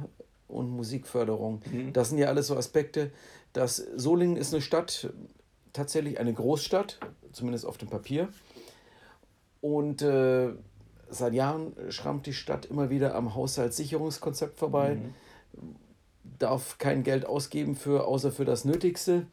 [0.47, 1.61] und Musikförderung?
[1.69, 1.91] Mhm.
[1.93, 3.11] Das sind ja alles so Aspekte.
[3.53, 5.11] dass Solingen ist eine Stadt,
[5.73, 6.99] tatsächlich eine Großstadt,
[7.33, 8.29] zumindest auf dem Papier.
[9.59, 10.53] Und äh,
[11.09, 15.75] seit Jahren schrammt die Stadt immer wieder am Haushaltssicherungskonzept vorbei, mhm.
[16.39, 19.27] darf kein Geld ausgeben für, außer für das Nötigste,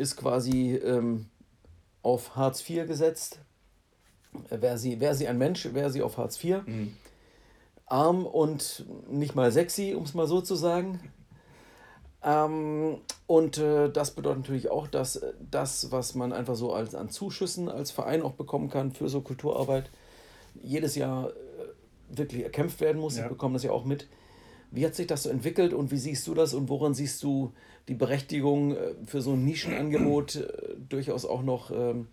[0.00, 1.26] ist quasi ähm,
[2.02, 3.40] auf Hartz IV gesetzt
[4.48, 6.62] wäre sie, wär sie ein Mensch, wäre sie auf Hartz IV.
[6.66, 6.96] Mhm.
[7.86, 11.00] Arm und nicht mal sexy, um es mal so zu sagen.
[12.22, 17.10] Ähm, und äh, das bedeutet natürlich auch, dass das, was man einfach so als, an
[17.10, 19.90] Zuschüssen als Verein auch bekommen kann für so Kulturarbeit,
[20.62, 21.32] jedes Jahr äh,
[22.16, 23.16] wirklich erkämpft werden muss.
[23.16, 23.24] Ja.
[23.24, 24.06] Ich bekomme das ja auch mit.
[24.70, 27.52] Wie hat sich das so entwickelt und wie siehst du das und woran siehst du
[27.88, 30.48] die Berechtigung äh, für so ein Nischenangebot äh,
[30.88, 32.06] durchaus auch noch ähm,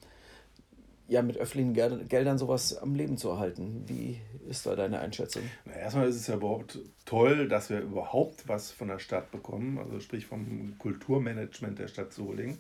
[1.08, 1.74] ja, mit öffentlichen
[2.08, 3.84] Geldern sowas am Leben zu erhalten.
[3.88, 5.44] Wie ist da deine Einschätzung?
[5.66, 9.78] Na, erstmal ist es ja überhaupt toll, dass wir überhaupt was von der Stadt bekommen,
[9.78, 12.58] also sprich vom Kulturmanagement der Stadt Solingen.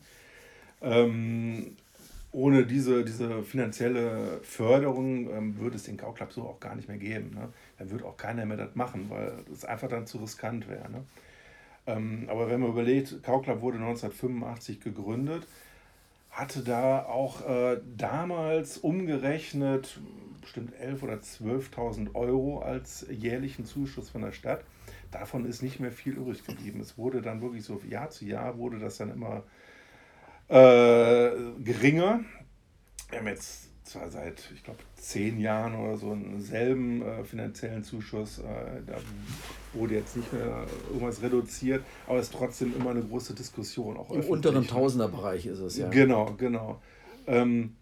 [0.81, 1.75] Ähm,
[2.31, 6.97] ohne diese, diese finanzielle Förderung ähm, würde es den Kauclub so auch gar nicht mehr
[6.97, 7.31] geben.
[7.33, 7.49] Ne?
[7.77, 10.89] Da würde auch keiner mehr das machen, weil es einfach dann zu riskant wäre.
[10.89, 11.03] Ne?
[11.85, 15.47] Ähm, aber wenn man überlegt, Kauclub wurde 1985 gegründet,
[16.31, 19.99] hatte da auch äh, damals umgerechnet
[20.41, 24.63] bestimmt 11.000 oder 12.000 Euro als jährlichen Zuschuss von der Stadt.
[25.11, 26.79] Davon ist nicht mehr viel übrig geblieben.
[26.79, 29.43] Es wurde dann wirklich so Jahr zu Jahr wurde das dann immer
[30.47, 31.31] äh,
[31.63, 32.21] geringer.
[33.09, 37.83] Wir haben jetzt zwar seit, ich glaube, zehn Jahren oder so einen selben äh, finanziellen
[37.83, 38.39] Zuschuss.
[38.39, 38.97] Äh, da
[39.73, 43.97] wurde jetzt nicht mehr irgendwas reduziert, aber es ist trotzdem immer eine große Diskussion.
[43.97, 44.67] Auch Im unteren?
[44.67, 45.89] Tausenderbereich ist es, ja.
[45.89, 46.81] Genau, genau.
[47.25, 47.75] Ähm,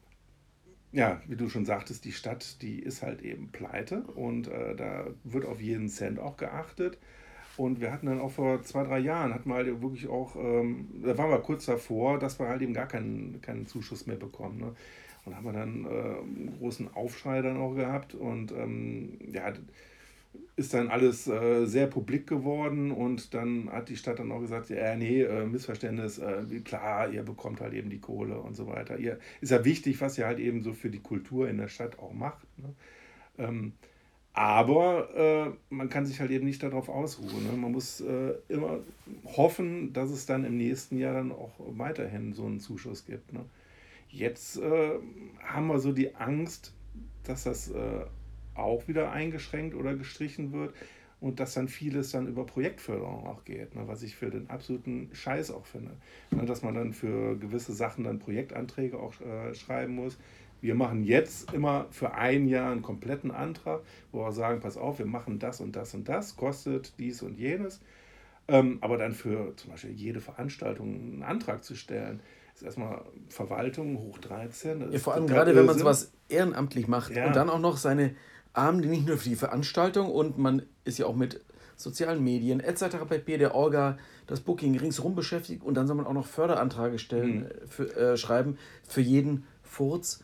[0.92, 5.08] ja, wie du schon sagtest, die Stadt, die ist halt eben pleite und äh, da
[5.24, 6.98] wird auf jeden Cent auch geachtet.
[7.58, 10.88] Und wir hatten dann auch vor zwei, drei Jahren, hatten wir halt wirklich auch, ähm,
[11.04, 14.60] da waren wir kurz davor, dass wir halt eben gar keinen, keinen Zuschuss mehr bekommen.
[14.60, 14.76] Ne?
[15.26, 19.54] Und haben wir dann äh, einen großen Aufschrei dann auch gehabt und ähm, ja,
[20.56, 24.70] ist dann alles äh, sehr publik geworden und dann hat die Stadt dann auch gesagt,
[24.70, 28.98] ja, nee, äh, Missverständnis, äh, klar, ihr bekommt halt eben die Kohle und so weiter.
[28.98, 32.00] Ihr, ist ja wichtig, was ihr halt eben so für die Kultur in der Stadt
[32.00, 32.46] auch macht.
[32.58, 32.74] Ne?
[33.38, 33.74] Ähm,
[34.32, 37.46] aber äh, man kann sich halt eben nicht darauf ausruhen.
[37.50, 37.58] Ne?
[37.58, 38.80] Man muss äh, immer
[39.26, 43.34] hoffen, dass es dann im nächsten Jahr dann auch weiterhin so einen Zuschuss gibt.
[43.34, 43.46] Ne?
[44.16, 44.92] Jetzt äh,
[45.44, 46.74] haben wir so die Angst,
[47.24, 48.06] dass das äh,
[48.54, 50.74] auch wieder eingeschränkt oder gestrichen wird
[51.20, 55.10] und dass dann vieles dann über Projektförderung auch geht, ne, was ich für den absoluten
[55.12, 55.92] Scheiß auch finde.
[56.32, 60.18] Ne, dass man dann für gewisse Sachen dann Projektanträge auch äh, schreiben muss.
[60.62, 63.82] Wir machen jetzt immer für ein Jahr einen kompletten Antrag,
[64.14, 67.38] wo wir sagen, pass auf, wir machen das und das und das, kostet dies und
[67.38, 67.82] jenes.
[68.48, 72.22] Ähm, aber dann für zum Beispiel jede Veranstaltung einen Antrag zu stellen,
[72.56, 74.92] ist erstmal Verwaltung hoch 13.
[74.92, 77.28] Ja, vor allem gerade, wenn man sowas ehrenamtlich macht ja.
[77.28, 78.16] und dann auch noch seine
[78.54, 81.44] Abende nicht nur für die Veranstaltung und man ist ja auch mit
[81.76, 82.98] sozialen Medien etc.
[83.10, 83.38] pp.
[83.38, 87.68] der Orga, das Booking ringsherum beschäftigt und dann soll man auch noch Förderanträge stellen, mhm.
[87.68, 90.24] für, äh, schreiben für jeden Furz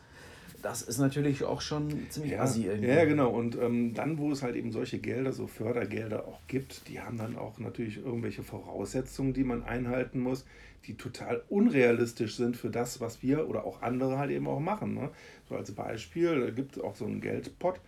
[0.62, 2.88] das ist natürlich auch schon ziemlich ja, assi irgendwie.
[2.88, 3.30] Ja, genau.
[3.30, 7.18] Und ähm, dann, wo es halt eben solche Gelder, so Fördergelder auch gibt, die haben
[7.18, 10.46] dann auch natürlich irgendwelche Voraussetzungen, die man einhalten muss,
[10.86, 14.94] die total unrealistisch sind für das, was wir oder auch andere halt eben auch machen.
[14.94, 15.10] Ne?
[15.48, 17.80] So als Beispiel gibt es auch so einen Geldpot,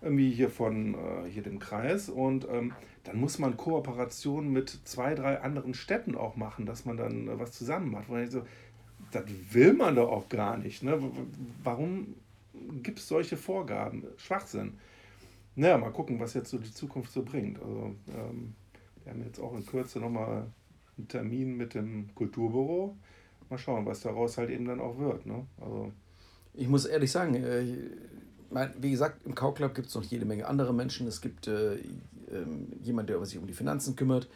[0.00, 2.72] irgendwie hier von äh, hier dem Kreis und ähm,
[3.04, 7.38] dann muss man Kooperationen mit zwei, drei anderen Städten auch machen, dass man dann äh,
[7.38, 8.08] was zusammen macht.
[8.08, 8.42] Weil ich so,
[9.14, 10.82] das will man doch auch gar nicht.
[10.82, 10.98] Ne?
[11.62, 12.14] Warum
[12.82, 14.04] gibt es solche Vorgaben?
[14.16, 14.74] Schwachsinn.
[15.56, 17.60] Naja, mal gucken, was jetzt so die Zukunft so bringt.
[17.60, 18.54] Also, ähm,
[19.04, 20.46] wir haben jetzt auch in Kürze nochmal
[20.96, 22.96] einen Termin mit dem Kulturbüro.
[23.50, 25.26] Mal schauen, was daraus halt eben dann auch wird.
[25.26, 25.46] Ne?
[25.60, 25.92] Also,
[26.54, 27.64] ich muss ehrlich sagen, äh,
[28.78, 31.06] wie gesagt, im Kauclub gibt es noch jede Menge andere Menschen.
[31.06, 31.80] Es gibt äh, äh,
[32.82, 34.28] jemand, der sich um die Finanzen kümmert.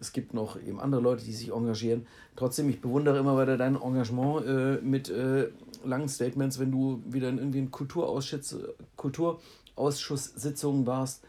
[0.00, 2.06] Es gibt noch eben andere Leute, die sich engagieren.
[2.36, 5.48] Trotzdem, ich bewundere immer weiter dein Engagement äh, mit äh,
[5.84, 8.56] langen Statements, wenn du wieder in irgendwie Kulturausschuss,
[8.96, 11.24] Kulturausschusssitzungen warst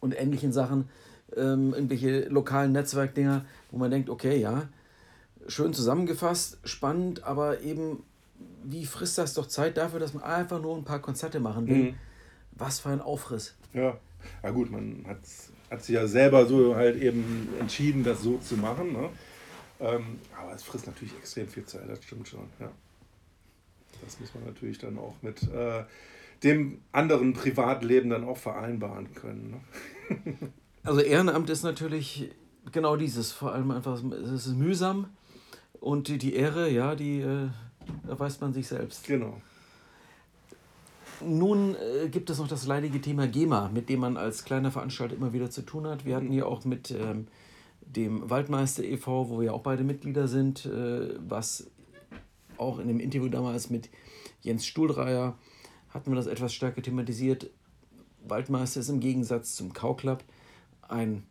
[0.00, 0.88] und ähnlichen Sachen,
[1.36, 4.68] ähm, irgendwelche lokalen Netzwerkdinger, wo man denkt, okay, ja,
[5.46, 8.02] schön zusammengefasst, spannend, aber eben,
[8.64, 11.92] wie frisst das doch Zeit dafür, dass man einfach nur ein paar Konzerte machen will?
[11.92, 11.94] Mhm.
[12.52, 13.54] Was für ein Aufriss.
[13.72, 13.98] Ja,
[14.42, 18.38] ja gut, man hat es hat sich ja selber so halt eben entschieden, das so
[18.38, 18.92] zu machen.
[18.92, 19.08] Ne?
[19.80, 22.46] Ähm, aber es frisst natürlich extrem viel Zeit, das stimmt schon.
[22.58, 22.70] Ja.
[24.04, 25.84] Das muss man natürlich dann auch mit äh,
[26.42, 29.62] dem anderen Privatleben dann auch vereinbaren können.
[30.08, 30.22] Ne?
[30.82, 32.30] also Ehrenamt ist natürlich
[32.72, 35.08] genau dieses, vor allem einfach, es ist mühsam
[35.80, 37.48] und die, die Ehre, ja, die äh,
[38.08, 39.06] erweist man sich selbst.
[39.06, 39.40] Genau.
[41.22, 45.14] Nun äh, gibt es noch das leidige Thema GEMA, mit dem man als kleiner Veranstalter
[45.14, 46.04] immer wieder zu tun hat.
[46.04, 47.26] Wir hatten hier auch mit ähm,
[47.80, 51.70] dem Waldmeister e.V., wo wir auch beide Mitglieder sind, äh, was
[52.56, 53.90] auch in dem Interview damals mit
[54.42, 55.36] Jens Stuhlreier
[55.90, 57.50] hatten wir das etwas stärker thematisiert.
[58.26, 60.22] Waldmeister ist im Gegensatz zum Kauclub
[60.82, 61.24] ein,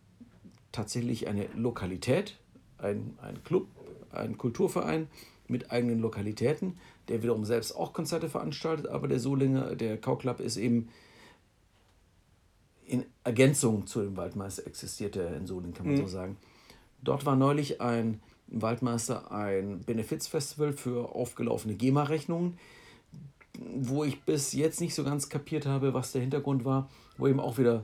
[0.71, 2.38] tatsächlich eine Lokalität,
[2.78, 3.67] ein, ein Club,
[4.12, 5.08] ein Kulturverein
[5.49, 10.57] mit eigenen Lokalitäten, der wiederum selbst auch Konzerte veranstaltet, aber der Solinger, der Kauclub ist
[10.57, 10.89] eben
[12.85, 16.01] in Ergänzung zu dem Waldmeister existiert der in Solingen, kann man mhm.
[16.01, 16.38] so sagen.
[17.03, 22.57] Dort war neulich ein Waldmeister ein Benefizfestival für aufgelaufene GEMA-Rechnungen,
[23.75, 27.39] wo ich bis jetzt nicht so ganz kapiert habe, was der Hintergrund war, wo eben
[27.39, 27.83] auch wieder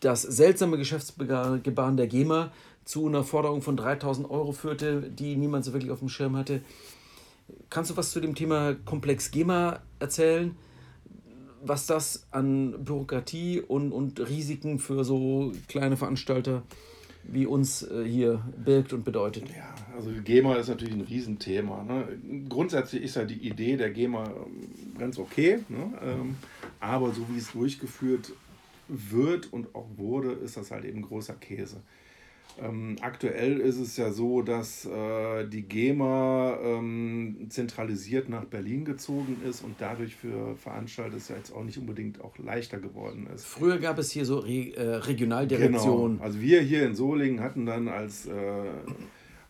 [0.00, 2.52] das seltsame Geschäftsgebaren der GEMA
[2.88, 6.62] zu einer Forderung von 3000 Euro führte, die niemand so wirklich auf dem Schirm hatte.
[7.68, 10.56] Kannst du was zu dem Thema Komplex GEMA erzählen?
[11.62, 16.62] Was das an Bürokratie und, und Risiken für so kleine Veranstalter
[17.24, 19.50] wie uns äh, hier birgt und bedeutet?
[19.54, 21.84] Ja, also GEMA ist natürlich ein Riesenthema.
[21.84, 22.08] Ne?
[22.48, 25.92] Grundsätzlich ist ja die Idee der GEMA ähm, ganz okay, ne?
[26.02, 26.36] ähm,
[26.80, 28.32] aber so wie es durchgeführt
[28.88, 31.82] wird und auch wurde, ist das halt eben großer Käse.
[32.60, 39.36] Ähm, aktuell ist es ja so, dass äh, die GEMA ähm, zentralisiert nach Berlin gezogen
[39.48, 43.46] ist und dadurch für Veranstalter es ja jetzt auch nicht unbedingt auch leichter geworden ist.
[43.46, 46.16] Früher gab es hier so Re äh, Regionaldirektionen.
[46.16, 46.24] Genau.
[46.24, 48.32] Also wir hier in Solingen hatten dann als, äh,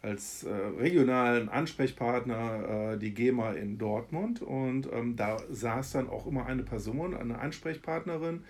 [0.03, 6.27] als äh, regionalen Ansprechpartner äh, die GEMA in Dortmund und ähm, da saß dann auch
[6.27, 8.43] immer eine Person, eine Ansprechpartnerin,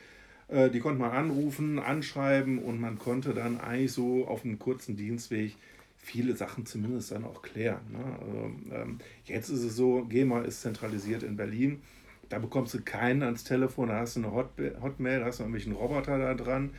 [0.51, 5.55] die konnte man anrufen, anschreiben und man konnte dann eigentlich so auf einem kurzen Dienstweg
[5.99, 7.83] viele Sachen zumindest dann auch klären.
[7.93, 8.19] Ne?
[8.21, 11.83] Also, ähm, jetzt ist es so, GEMA ist zentralisiert in Berlin.
[12.29, 14.51] Da bekommst du keinen ans Telefon, da hast du eine Hot
[14.83, 16.71] Hotmail, da hast du irgendwelchen Roboter da dran.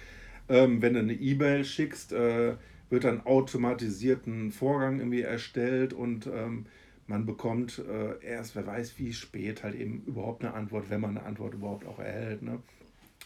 [0.47, 2.55] Ähm, wenn du eine E-Mail schickst, äh,
[2.89, 6.65] wird dann automatisiert ein Vorgang irgendwie erstellt und ähm,
[7.05, 11.17] man bekommt äh, erst, wer weiß wie spät, halt eben überhaupt eine Antwort, wenn man
[11.17, 12.41] eine Antwort überhaupt auch erhält.
[12.41, 12.60] Ne?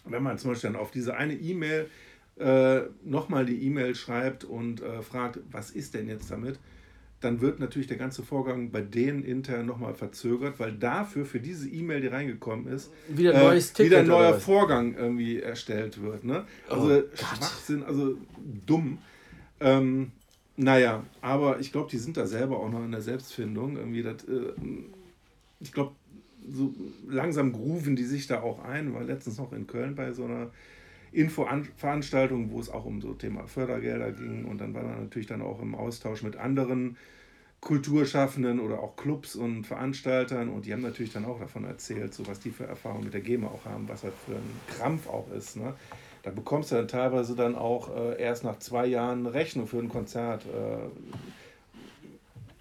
[0.06, 1.89] Wenn man zum Beispiel dann auf diese eine E-Mail
[2.38, 6.60] äh, nochmal die E-Mail schreibt und äh, fragt, was ist denn jetzt damit,
[7.24, 11.70] dann wird natürlich der ganze Vorgang bei denen intern nochmal verzögert, weil dafür, für diese
[11.70, 16.24] E-Mail, die reingekommen ist, wieder ein, äh, wieder ein neuer Vorgang irgendwie erstellt wird.
[16.24, 16.46] Ne?
[16.68, 18.18] Also oh Schwachsinn, also
[18.66, 18.98] dumm.
[19.60, 20.12] Ähm,
[20.58, 23.78] naja, aber ich glaube, die sind da selber auch noch in der Selbstfindung.
[23.78, 24.54] Irgendwie das, äh,
[25.62, 25.96] ich glaube,
[26.49, 26.73] so
[27.08, 28.93] langsam grooven die sich da auch ein.
[28.93, 30.51] War letztens noch in Köln bei so einer
[31.12, 34.45] Infoveranstaltung, wo es auch um so Thema Fördergelder ging.
[34.45, 36.97] Und dann war er natürlich dann auch im Austausch mit anderen
[37.62, 40.49] Kulturschaffenden oder auch Clubs und Veranstaltern.
[40.49, 43.21] Und die haben natürlich dann auch davon erzählt, so was die für Erfahrungen mit der
[43.21, 45.56] GEMA auch haben, was halt für ein Krampf auch ist.
[45.56, 45.73] Ne?
[46.23, 49.79] Da bekommst du dann teilweise dann auch äh, erst nach zwei Jahren eine Rechnung für
[49.79, 50.45] ein Konzert.
[50.45, 50.89] Äh,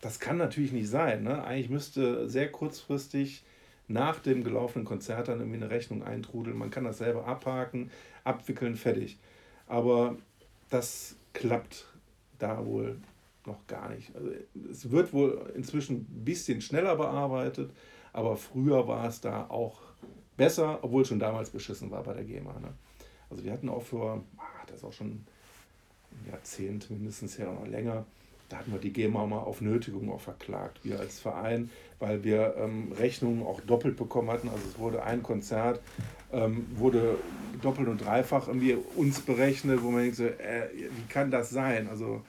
[0.01, 1.23] das kann natürlich nicht sein.
[1.23, 1.43] Ne?
[1.43, 3.45] Eigentlich müsste sehr kurzfristig
[3.93, 6.57] nach dem gelaufenen Konzert dann irgendwie eine Rechnung eintrudeln.
[6.57, 7.91] Man kann das selber abhaken
[8.25, 9.19] abwickeln, fertig.
[9.67, 10.17] Aber
[10.71, 11.87] das klappt
[12.39, 12.99] da wohl
[13.47, 14.15] noch gar nicht.
[14.15, 14.31] Also
[14.71, 17.71] es wird wohl inzwischen ein bisschen schneller bearbeitet,
[18.13, 19.81] aber früher war es da auch
[20.37, 22.59] besser, obwohl schon damals beschissen war bei der GEMA.
[22.61, 22.73] Ne?
[23.31, 27.69] Also wir hatten auch vor, ach, das ist auch schon ein Jahrzehnt mindestens her oder
[27.69, 28.07] länger,
[28.53, 32.55] da hatten wir die GEMA mal auf Nötigung auch verklagt, wir als Verein, weil wir
[32.59, 34.49] ähm, Rechnungen auch doppelt bekommen hatten.
[34.51, 35.81] Also es wurde ein Konzert,
[36.33, 37.17] ähm, wurde
[37.63, 41.89] doppelt und dreifach irgendwie uns berechnet, wo man denkt so, äh, wie kann das sein?
[41.89, 42.21] Also,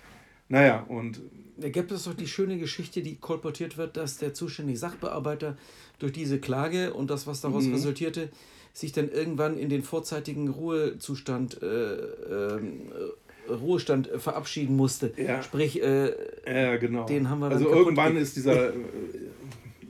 [0.48, 1.20] naja, und.
[1.58, 5.58] Da gibt es doch die schöne Geschichte, die kolportiert wird, dass der zuständige Sachbearbeiter
[6.00, 7.74] durch diese Klage und das, was daraus mhm.
[7.74, 8.30] resultierte,
[8.72, 12.62] sich dann irgendwann in den vorzeitigen Ruhezustand äh, äh,
[13.50, 15.14] Ruhestand verabschieden musste.
[15.18, 15.42] Ja.
[15.42, 16.14] Sprich, äh,
[16.46, 17.06] ja, genau.
[17.06, 18.74] den haben wir dann Also irgendwann ist dieser äh,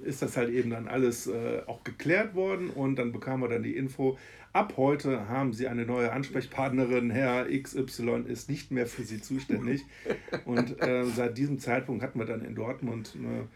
[0.04, 3.63] ist das halt eben dann alles äh, auch geklärt worden und dann bekam er dann
[3.63, 4.18] die Info,
[4.54, 9.84] ab heute haben Sie eine neue Ansprechpartnerin, Herr XY ist nicht mehr für Sie zuständig.
[10.46, 13.48] Und äh, seit diesem Zeitpunkt hatten wir dann in Dortmund eine,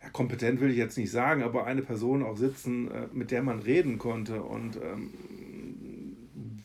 [0.00, 3.42] ja, kompetent will ich jetzt nicht sagen, aber eine Person auch sitzen, äh, mit der
[3.42, 5.10] man reden konnte und ähm,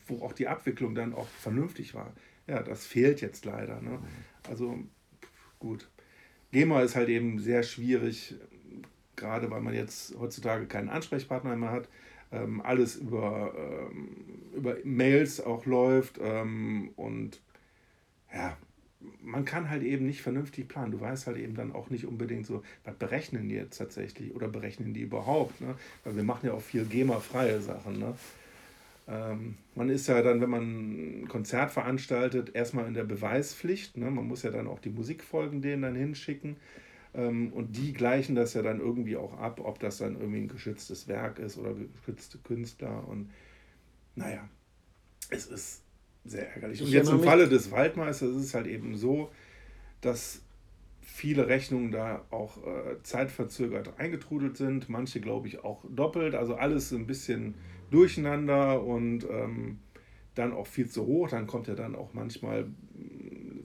[0.06, 2.14] wo auch die Abwicklung dann auch vernünftig war.
[2.48, 3.82] Ja, das fehlt jetzt leider.
[3.82, 4.00] Ne?
[4.50, 4.80] Also
[5.60, 5.90] gut.
[6.52, 8.36] GEMA ist halt eben sehr schwierig
[9.18, 11.90] gerade weil man jetzt heutzutage keinen Ansprechpartner mehr hat,
[12.32, 17.42] ähm, alles über, ähm, über Mails auch läuft ähm, und
[18.34, 18.58] ja,
[19.22, 20.92] man kann halt eben nicht vernünftig planen.
[20.92, 24.48] Du weißt halt eben dann auch nicht unbedingt so, was berechnen die jetzt tatsächlich oder
[24.48, 25.62] berechnen die überhaupt.
[25.62, 25.76] Ne?
[26.04, 28.00] Weil wir machen ja auch viel GEMA-freie Sachen.
[28.00, 28.16] Ne?
[29.08, 33.98] Ähm, man ist ja dann, wenn man ein Konzert veranstaltet, erstmal in der Beweispflicht.
[33.98, 34.12] Ne?
[34.12, 36.58] Man muss ja dann auch die Musikfolgen denen dann hinschicken.
[37.14, 40.48] Ähm, und die gleichen das ja dann irgendwie auch ab, ob das dann irgendwie ein
[40.50, 43.08] geschütztes Werk ist oder geschützte Künstler.
[43.08, 43.32] Und
[44.16, 44.48] naja,
[45.30, 45.84] es ist
[46.26, 46.82] sehr ärgerlich.
[46.82, 49.32] Und jetzt im Falle des Waldmeisters ist es halt eben so,
[50.02, 50.42] dass
[51.02, 56.92] viele Rechnungen da auch äh, zeitverzögert eingetrudelt sind, manche glaube ich auch doppelt, also alles
[56.92, 57.56] ein bisschen
[57.90, 59.80] durcheinander und ähm,
[60.36, 61.30] dann auch viel zu hoch.
[61.30, 62.68] Dann kommt ja dann auch manchmal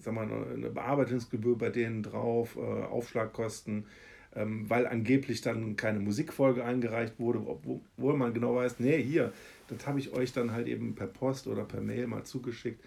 [0.03, 3.87] sag mal, eine Bearbeitungsgebühr bei denen drauf, äh, Aufschlagkosten,
[4.35, 9.33] ähm, weil angeblich dann keine Musikfolge eingereicht wurde, obwohl man genau weiß, nee, hier,
[9.69, 12.83] das habe ich euch dann halt eben per Post oder per Mail mal zugeschickt.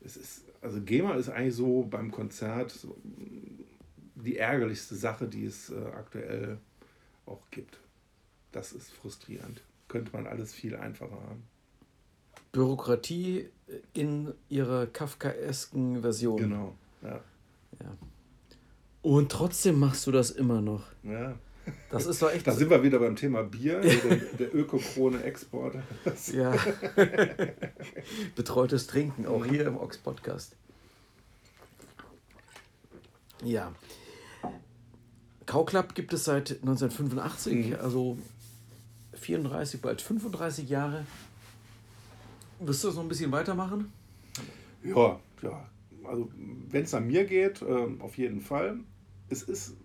[0.00, 2.86] Es ist, also GEMA ist eigentlich so beim Konzert
[4.14, 6.58] die ärgerlichste Sache, die es äh, aktuell
[7.26, 7.78] auch gibt.
[8.52, 9.62] Das ist frustrierend.
[9.88, 11.44] Könnte man alles viel einfacher haben.
[12.52, 13.48] Bürokratie
[13.92, 16.36] in ihrer kafkaesken Version.
[16.36, 17.20] Genau, ja.
[17.82, 17.96] ja.
[19.02, 20.84] Und trotzdem machst du das immer noch.
[21.02, 21.38] Ja.
[21.90, 22.46] Das ist doch echt.
[22.46, 25.76] Da sind wir wieder beim Thema Bier, der, der Ökokrone Export.
[26.32, 26.54] ja.
[28.34, 30.56] Betreutes Trinken, auch hier im Ox Podcast.
[33.44, 33.72] Ja.
[35.46, 37.76] Kauklapp gibt es seit 1985, mhm.
[37.76, 38.18] also
[39.18, 41.04] 34, bald 35 Jahre.
[42.60, 43.92] Wirst du das noch ein bisschen weitermachen?
[44.82, 45.68] Ja, ja.
[46.04, 46.28] Also
[46.70, 48.78] wenn es an mir geht, äh, auf jeden Fall.
[49.28, 49.76] Es ist,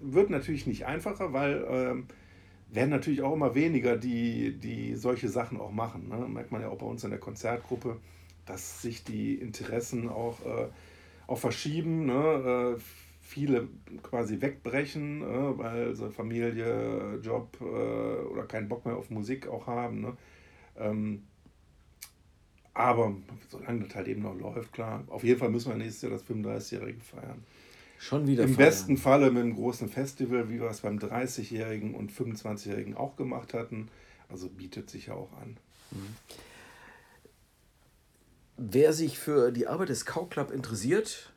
[0.00, 5.60] wird natürlich nicht einfacher, weil äh, werden natürlich auch immer weniger, die, die solche Sachen
[5.60, 6.08] auch machen.
[6.08, 6.28] Ne?
[6.28, 7.98] Merkt man ja auch bei uns in der Konzertgruppe,
[8.46, 10.68] dass sich die Interessen auch, äh,
[11.26, 12.06] auch verschieben.
[12.06, 12.78] Ne?
[13.28, 13.68] Viele
[14.02, 19.66] quasi wegbrechen, äh, weil sie Familie, Job äh, oder keinen Bock mehr auf Musik auch
[19.66, 20.00] haben.
[20.00, 20.16] Ne?
[20.78, 21.24] Ähm,
[22.72, 23.14] aber
[23.50, 25.04] solange das halt eben noch läuft, klar.
[25.08, 27.44] Auf jeden Fall müssen wir nächstes Jahr das 35-Jährige feiern.
[27.98, 28.66] Schon wieder Im feiern.
[28.66, 33.52] besten Falle mit einem großen Festival, wie wir es beim 30-Jährigen und 25-Jährigen auch gemacht
[33.52, 33.88] hatten.
[34.30, 35.58] Also bietet sich ja auch an.
[35.90, 36.16] Mhm.
[38.56, 41.32] Wer sich für die Arbeit des Cow Club interessiert,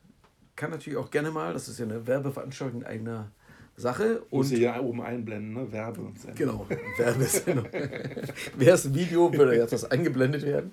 [0.56, 3.32] kann natürlich auch gerne mal, das ist ja eine Werbeveranstaltung in eigener
[3.78, 4.22] Sache.
[4.30, 5.72] Und Muss hier oben einblenden, ne?
[5.72, 6.12] Werbe.
[6.36, 7.68] Genau, Werbesendung.
[8.58, 10.72] Wäre es ein Video, würde jetzt das eingeblendet werden.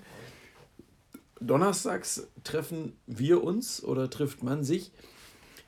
[1.41, 4.91] Donnerstags treffen wir uns oder trifft man sich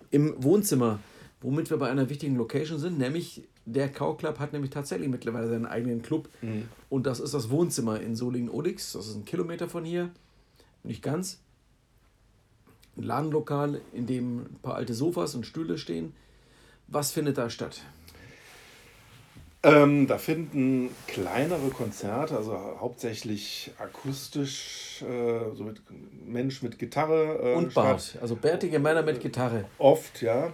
[0.10, 1.00] im Wohnzimmer,
[1.40, 5.66] womit wir bei einer wichtigen Location sind, nämlich der Kauclub hat nämlich tatsächlich mittlerweile seinen
[5.66, 6.68] eigenen Club mhm.
[6.90, 10.10] und das ist das Wohnzimmer in Solingen-Odix, das ist ein Kilometer von hier,
[10.84, 11.40] nicht ganz.
[12.98, 16.14] Ein Ladenlokal, in dem ein paar alte Sofas und Stühle stehen.
[16.88, 17.82] Was findet da statt?
[19.64, 25.82] Ähm, da finden kleinere Konzerte, also hauptsächlich akustisch, äh, so mit
[26.26, 27.54] Mensch mit Gitarre.
[27.54, 29.66] Äh, und Bart, also bärtige Männer mit Gitarre.
[29.78, 30.52] Oft, ja.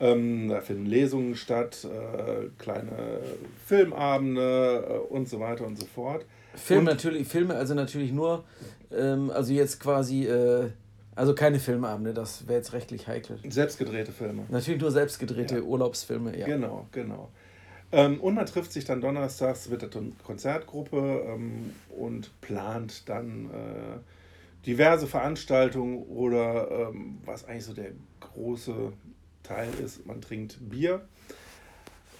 [0.00, 3.20] Ähm, da finden Lesungen statt, äh, kleine
[3.64, 6.24] Filmabende äh, und so weiter und so fort.
[6.54, 8.44] Film und, natürlich, Filme also natürlich nur,
[8.92, 10.70] ähm, also jetzt quasi, äh,
[11.18, 13.40] also keine Filmabende, das wäre jetzt rechtlich heikel.
[13.48, 14.44] Selbstgedrehte Filme.
[14.50, 15.62] Natürlich nur selbstgedrehte ja.
[15.62, 16.46] Urlaubsfilme, ja.
[16.46, 17.28] Genau, genau.
[17.90, 24.64] Ähm, und man trifft sich dann donnerstags, wird eine Konzertgruppe ähm, und plant dann äh,
[24.64, 27.90] diverse Veranstaltungen oder ähm, was eigentlich so der
[28.20, 28.92] große
[29.42, 31.02] Teil ist, man trinkt Bier.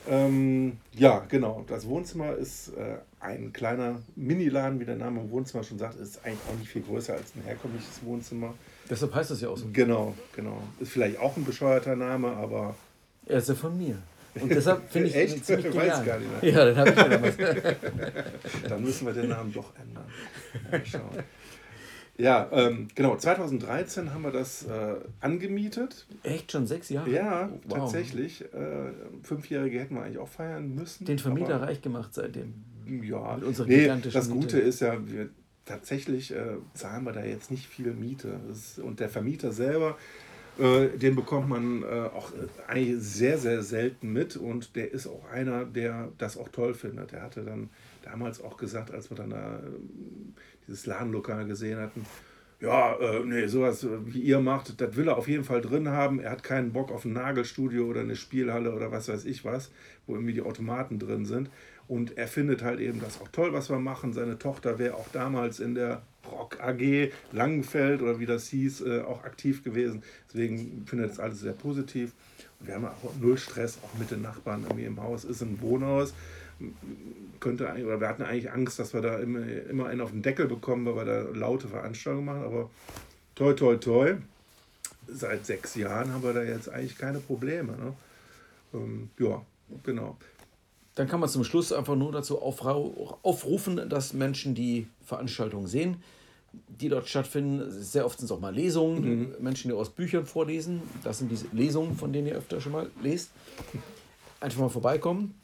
[0.09, 1.65] Ähm, ja, genau.
[1.69, 6.25] Das Wohnzimmer ist äh, ein kleiner Miniladen, wie der Name im Wohnzimmer schon sagt, ist
[6.25, 8.55] eigentlich auch nicht viel größer als ein herkömmliches Wohnzimmer.
[8.91, 9.67] Deshalb heißt das ja auch so.
[9.73, 10.63] Genau, genau.
[10.81, 12.75] Ist vielleicht auch ein bescheuerter Name, aber.
[13.27, 13.99] Er ist ja von mir.
[14.41, 15.45] Und deshalb finde ich Echt?
[15.45, 15.89] ziemlich genial.
[15.89, 16.53] Weiß gar nicht mehr.
[16.53, 17.37] Ja, dann habe ich ja damals.
[18.69, 20.05] dann müssen wir den Namen doch ändern.
[20.71, 21.25] Mal schauen.
[22.19, 23.17] Ja, ähm, genau.
[23.17, 26.07] 2013 haben wir das äh, angemietet.
[26.25, 27.09] Echt schon sechs Jahre?
[27.11, 27.79] Ja, wow.
[27.79, 28.43] tatsächlich.
[28.43, 31.05] Äh, Fünfjährige hätten wir eigentlich auch feiern müssen.
[31.05, 32.55] Den Vermieter reich gemacht seitdem.
[33.03, 34.59] Ja, Mit unserer nee, das Gute Miete.
[34.59, 35.29] ist ja, wir,
[35.69, 38.41] tatsächlich äh, zahlen wir da jetzt nicht viel Miete.
[38.51, 39.97] Ist, und der Vermieter selber
[40.59, 45.07] äh, den bekommt man äh, auch äh, eigentlich sehr, sehr selten mit und der ist
[45.07, 47.13] auch einer, der das auch toll findet.
[47.13, 47.71] Er hatte dann
[48.03, 49.61] damals auch gesagt, als wir dann da
[50.67, 52.05] dieses Ladenlokal gesehen hatten,
[52.61, 56.19] ja, äh, nee, sowas wie ihr macht, das will er auf jeden Fall drin haben.
[56.19, 59.71] Er hat keinen Bock auf ein Nagelstudio oder eine Spielhalle oder was weiß ich was,
[60.07, 61.51] wo irgendwie die Automaten drin sind.
[61.89, 64.13] Und er findet halt eben das auch toll, was wir machen.
[64.13, 69.01] Seine Tochter wäre auch damals in der Rock AG Langenfeld oder wie das hieß, äh,
[69.01, 70.03] auch aktiv gewesen.
[70.29, 72.13] Deswegen findet das alles sehr positiv.
[72.61, 75.25] Und wir haben auch null Stress, auch mit den Nachbarn irgendwie im Haus.
[75.25, 76.13] Ist ein Wohnhaus.
[77.41, 80.47] Könnte oder wir hatten eigentlich Angst, dass wir da immer, immer einen auf den Deckel
[80.47, 82.43] bekommen, weil wir da laute Veranstaltungen machen.
[82.43, 82.71] Aber
[83.35, 84.15] toi, toi, toi.
[85.07, 87.73] Seit sechs Jahren haben wir da jetzt eigentlich keine Probleme.
[87.73, 87.95] Ne?
[88.75, 89.41] Ähm, ja,
[89.85, 90.19] genau.
[90.99, 96.03] Dann kann man zum Schluss einfach nur dazu aufrufen, dass Menschen die Veranstaltung sehen,
[96.53, 97.71] die dort stattfinden.
[97.71, 99.35] Sehr oft sind es auch mal Lesungen, mhm.
[99.39, 100.83] Menschen, die aus Büchern vorlesen.
[101.05, 103.31] Das sind diese Lesungen, von denen ihr öfter schon mal lest.
[104.41, 105.37] Einfach mal vorbeikommen.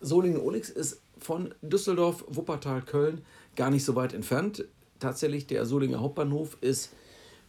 [0.00, 3.22] Solingen-Olix ist von Düsseldorf, Wuppertal, Köln
[3.56, 4.64] gar nicht so weit entfernt.
[5.00, 6.92] Tatsächlich, der Solinger Hauptbahnhof ist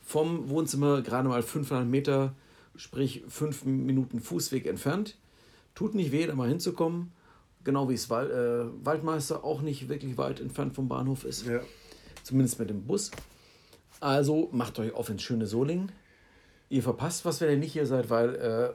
[0.03, 2.33] vom Wohnzimmer gerade mal 500 Meter,
[2.75, 5.15] sprich 5 Minuten Fußweg entfernt.
[5.75, 7.11] Tut nicht weh, da mal hinzukommen.
[7.63, 11.45] Genau wie es Wal äh, Waldmeister auch nicht wirklich weit entfernt vom Bahnhof ist.
[11.45, 11.61] Ja.
[12.23, 13.11] Zumindest mit dem Bus.
[13.99, 15.91] Also macht euch auf ins schöne Solingen.
[16.69, 18.73] Ihr verpasst was, wenn ihr nicht hier seid, weil äh,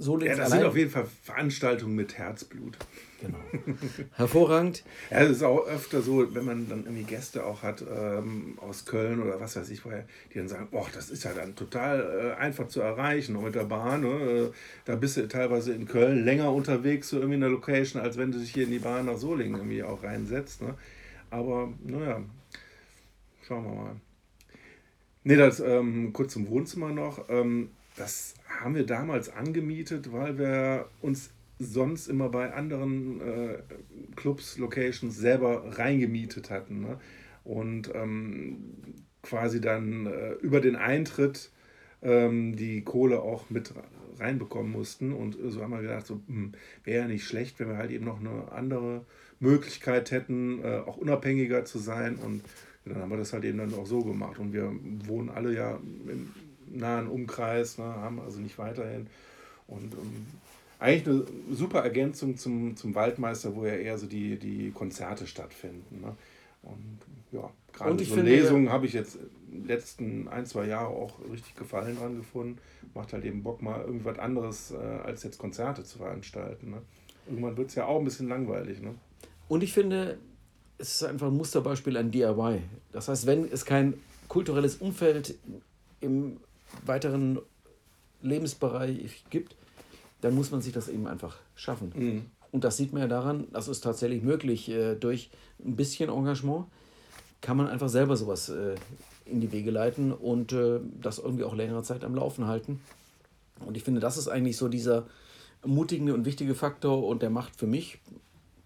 [0.00, 0.36] Solingen.
[0.36, 2.78] Ja, das sind auf jeden Fall Veranstaltungen mit Herzblut.
[3.20, 3.38] Genau.
[4.16, 4.82] Hervorragend.
[5.10, 8.86] ja, es ist auch öfter so, wenn man dann irgendwie Gäste auch hat ähm, aus
[8.86, 12.34] Köln oder was weiß ich, woher, die dann sagen, boah, das ist ja dann total
[12.38, 14.00] äh, einfach zu erreichen und mit der Bahn.
[14.00, 14.08] Ne?
[14.08, 14.50] Äh,
[14.86, 18.32] da bist du teilweise in Köln länger unterwegs, so irgendwie in der Location, als wenn
[18.32, 20.62] du dich hier in die Bahn nach Solingen irgendwie auch reinsetzt.
[20.62, 20.74] Ne?
[21.28, 22.22] Aber naja,
[23.46, 23.96] schauen wir mal.
[25.24, 27.28] Ne, das ähm, kurz zum Wohnzimmer noch.
[27.28, 33.58] Ähm, das haben wir damals angemietet, weil wir uns sonst immer bei anderen äh,
[34.16, 36.80] Clubs, Locations selber reingemietet hatten.
[36.80, 36.98] Ne?
[37.44, 38.74] Und ähm,
[39.22, 41.50] quasi dann äh, über den Eintritt
[42.02, 43.74] ähm, die Kohle auch mit
[44.18, 45.12] reinbekommen mussten.
[45.12, 46.52] Und so haben wir gedacht, so, hm,
[46.84, 49.04] wäre ja nicht schlecht, wenn wir halt eben noch eine andere
[49.38, 52.16] Möglichkeit hätten, äh, auch unabhängiger zu sein.
[52.16, 52.42] Und
[52.84, 54.38] dann haben wir das halt eben dann auch so gemacht.
[54.38, 54.72] Und wir
[55.06, 56.32] wohnen alle ja im
[56.70, 59.06] nahen Umkreis, ne, haben also nicht weiterhin.
[59.66, 60.26] Und ähm,
[60.78, 66.00] eigentlich eine super Ergänzung zum, zum Waldmeister, wo ja eher so die, die Konzerte stattfinden.
[66.00, 66.16] Ne?
[66.62, 66.98] Und
[67.32, 69.16] ja, gerade so finde, Lesungen habe ich jetzt
[69.50, 72.58] in den letzten ein, zwei Jahre auch richtig Gefallen dran gefunden.
[72.94, 76.70] Macht halt eben Bock, mal irgendwas anderes äh, als jetzt Konzerte zu veranstalten.
[76.70, 76.82] Ne?
[77.28, 78.80] Irgendwann wird es ja auch ein bisschen langweilig.
[78.80, 78.94] Ne?
[79.48, 80.18] Und ich finde,
[80.78, 82.62] es ist einfach ein Musterbeispiel an DIY.
[82.92, 83.94] Das heißt, wenn es kein
[84.28, 85.36] kulturelles Umfeld
[86.00, 86.38] im
[86.86, 87.38] weiteren
[88.22, 89.56] Lebensbereich gibt,
[90.20, 91.92] dann muss man sich das eben einfach schaffen.
[92.52, 95.30] Und das sieht man ja daran, das ist tatsächlich möglich, äh, durch
[95.64, 96.66] ein bisschen Engagement
[97.40, 98.74] kann man einfach selber sowas äh,
[99.24, 102.80] in die Wege leiten und äh, das irgendwie auch längere Zeit am Laufen halten.
[103.64, 105.06] Und ich finde, das ist eigentlich so dieser
[105.62, 107.98] ermutigende und wichtige Faktor und der macht für mich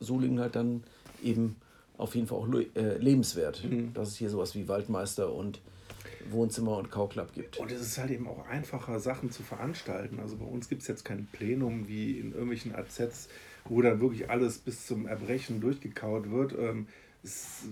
[0.01, 0.83] Solingen halt dann
[1.23, 1.57] eben
[1.99, 2.67] auf jeden Fall auch le-
[2.99, 3.63] lebenswert,
[3.95, 5.61] dass es hier sowas wie Waldmeister und
[6.31, 7.59] Wohnzimmer und Kauklapp gibt.
[7.59, 10.21] Und es ist halt eben auch einfacher, Sachen zu veranstalten.
[10.21, 13.29] Also bei uns gibt es jetzt kein Plenum wie in irgendwelchen AZs,
[13.65, 16.55] wo dann wirklich alles bis zum Erbrechen durchgekaut wird.
[16.59, 16.87] Ähm,
[17.23, 17.65] ist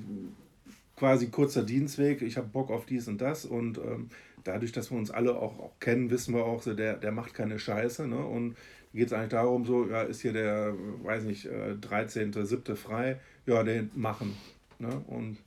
[0.96, 4.09] quasi kurzer Dienstweg, ich habe Bock auf dies und das und ähm,
[4.44, 7.34] dadurch, dass wir uns alle auch, auch kennen, wissen wir auch, so, der, der macht
[7.34, 8.07] keine Scheiße.
[8.07, 8.18] Ne?
[8.18, 8.57] Und
[8.92, 12.76] geht es eigentlich darum, so, ja, ist hier der, weiß nicht, äh, 13., 7.
[12.76, 14.36] frei, ja, den machen.
[14.78, 15.03] Ne?
[15.07, 15.38] Und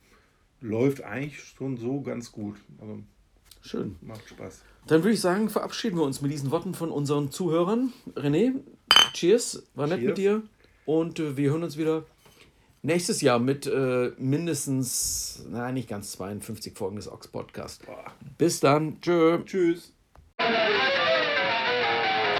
[0.60, 2.56] läuft eigentlich schon so ganz gut.
[2.80, 3.00] Also
[3.62, 3.96] Schön.
[4.00, 4.62] macht Spaß.
[4.86, 7.92] Dann würde ich sagen, verabschieden wir uns mit diesen Worten von unseren Zuhörern.
[8.14, 8.54] René,
[9.12, 10.08] cheers, war nett Cheers.
[10.08, 10.42] mit dir.
[10.84, 12.04] Und äh, wir hören uns wieder
[12.82, 17.82] nächstes Jahr mit äh, mindestens, nein, nicht ganz 52 Folgen des Ox Podcast.
[18.38, 19.00] Bis dann.
[19.00, 19.42] Tschö.
[19.44, 19.92] Tschüss.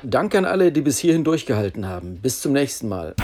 [0.04, 2.18] Danke an alle, die bis hierhin durchgehalten haben.
[2.20, 3.16] Bis zum nächsten Mal.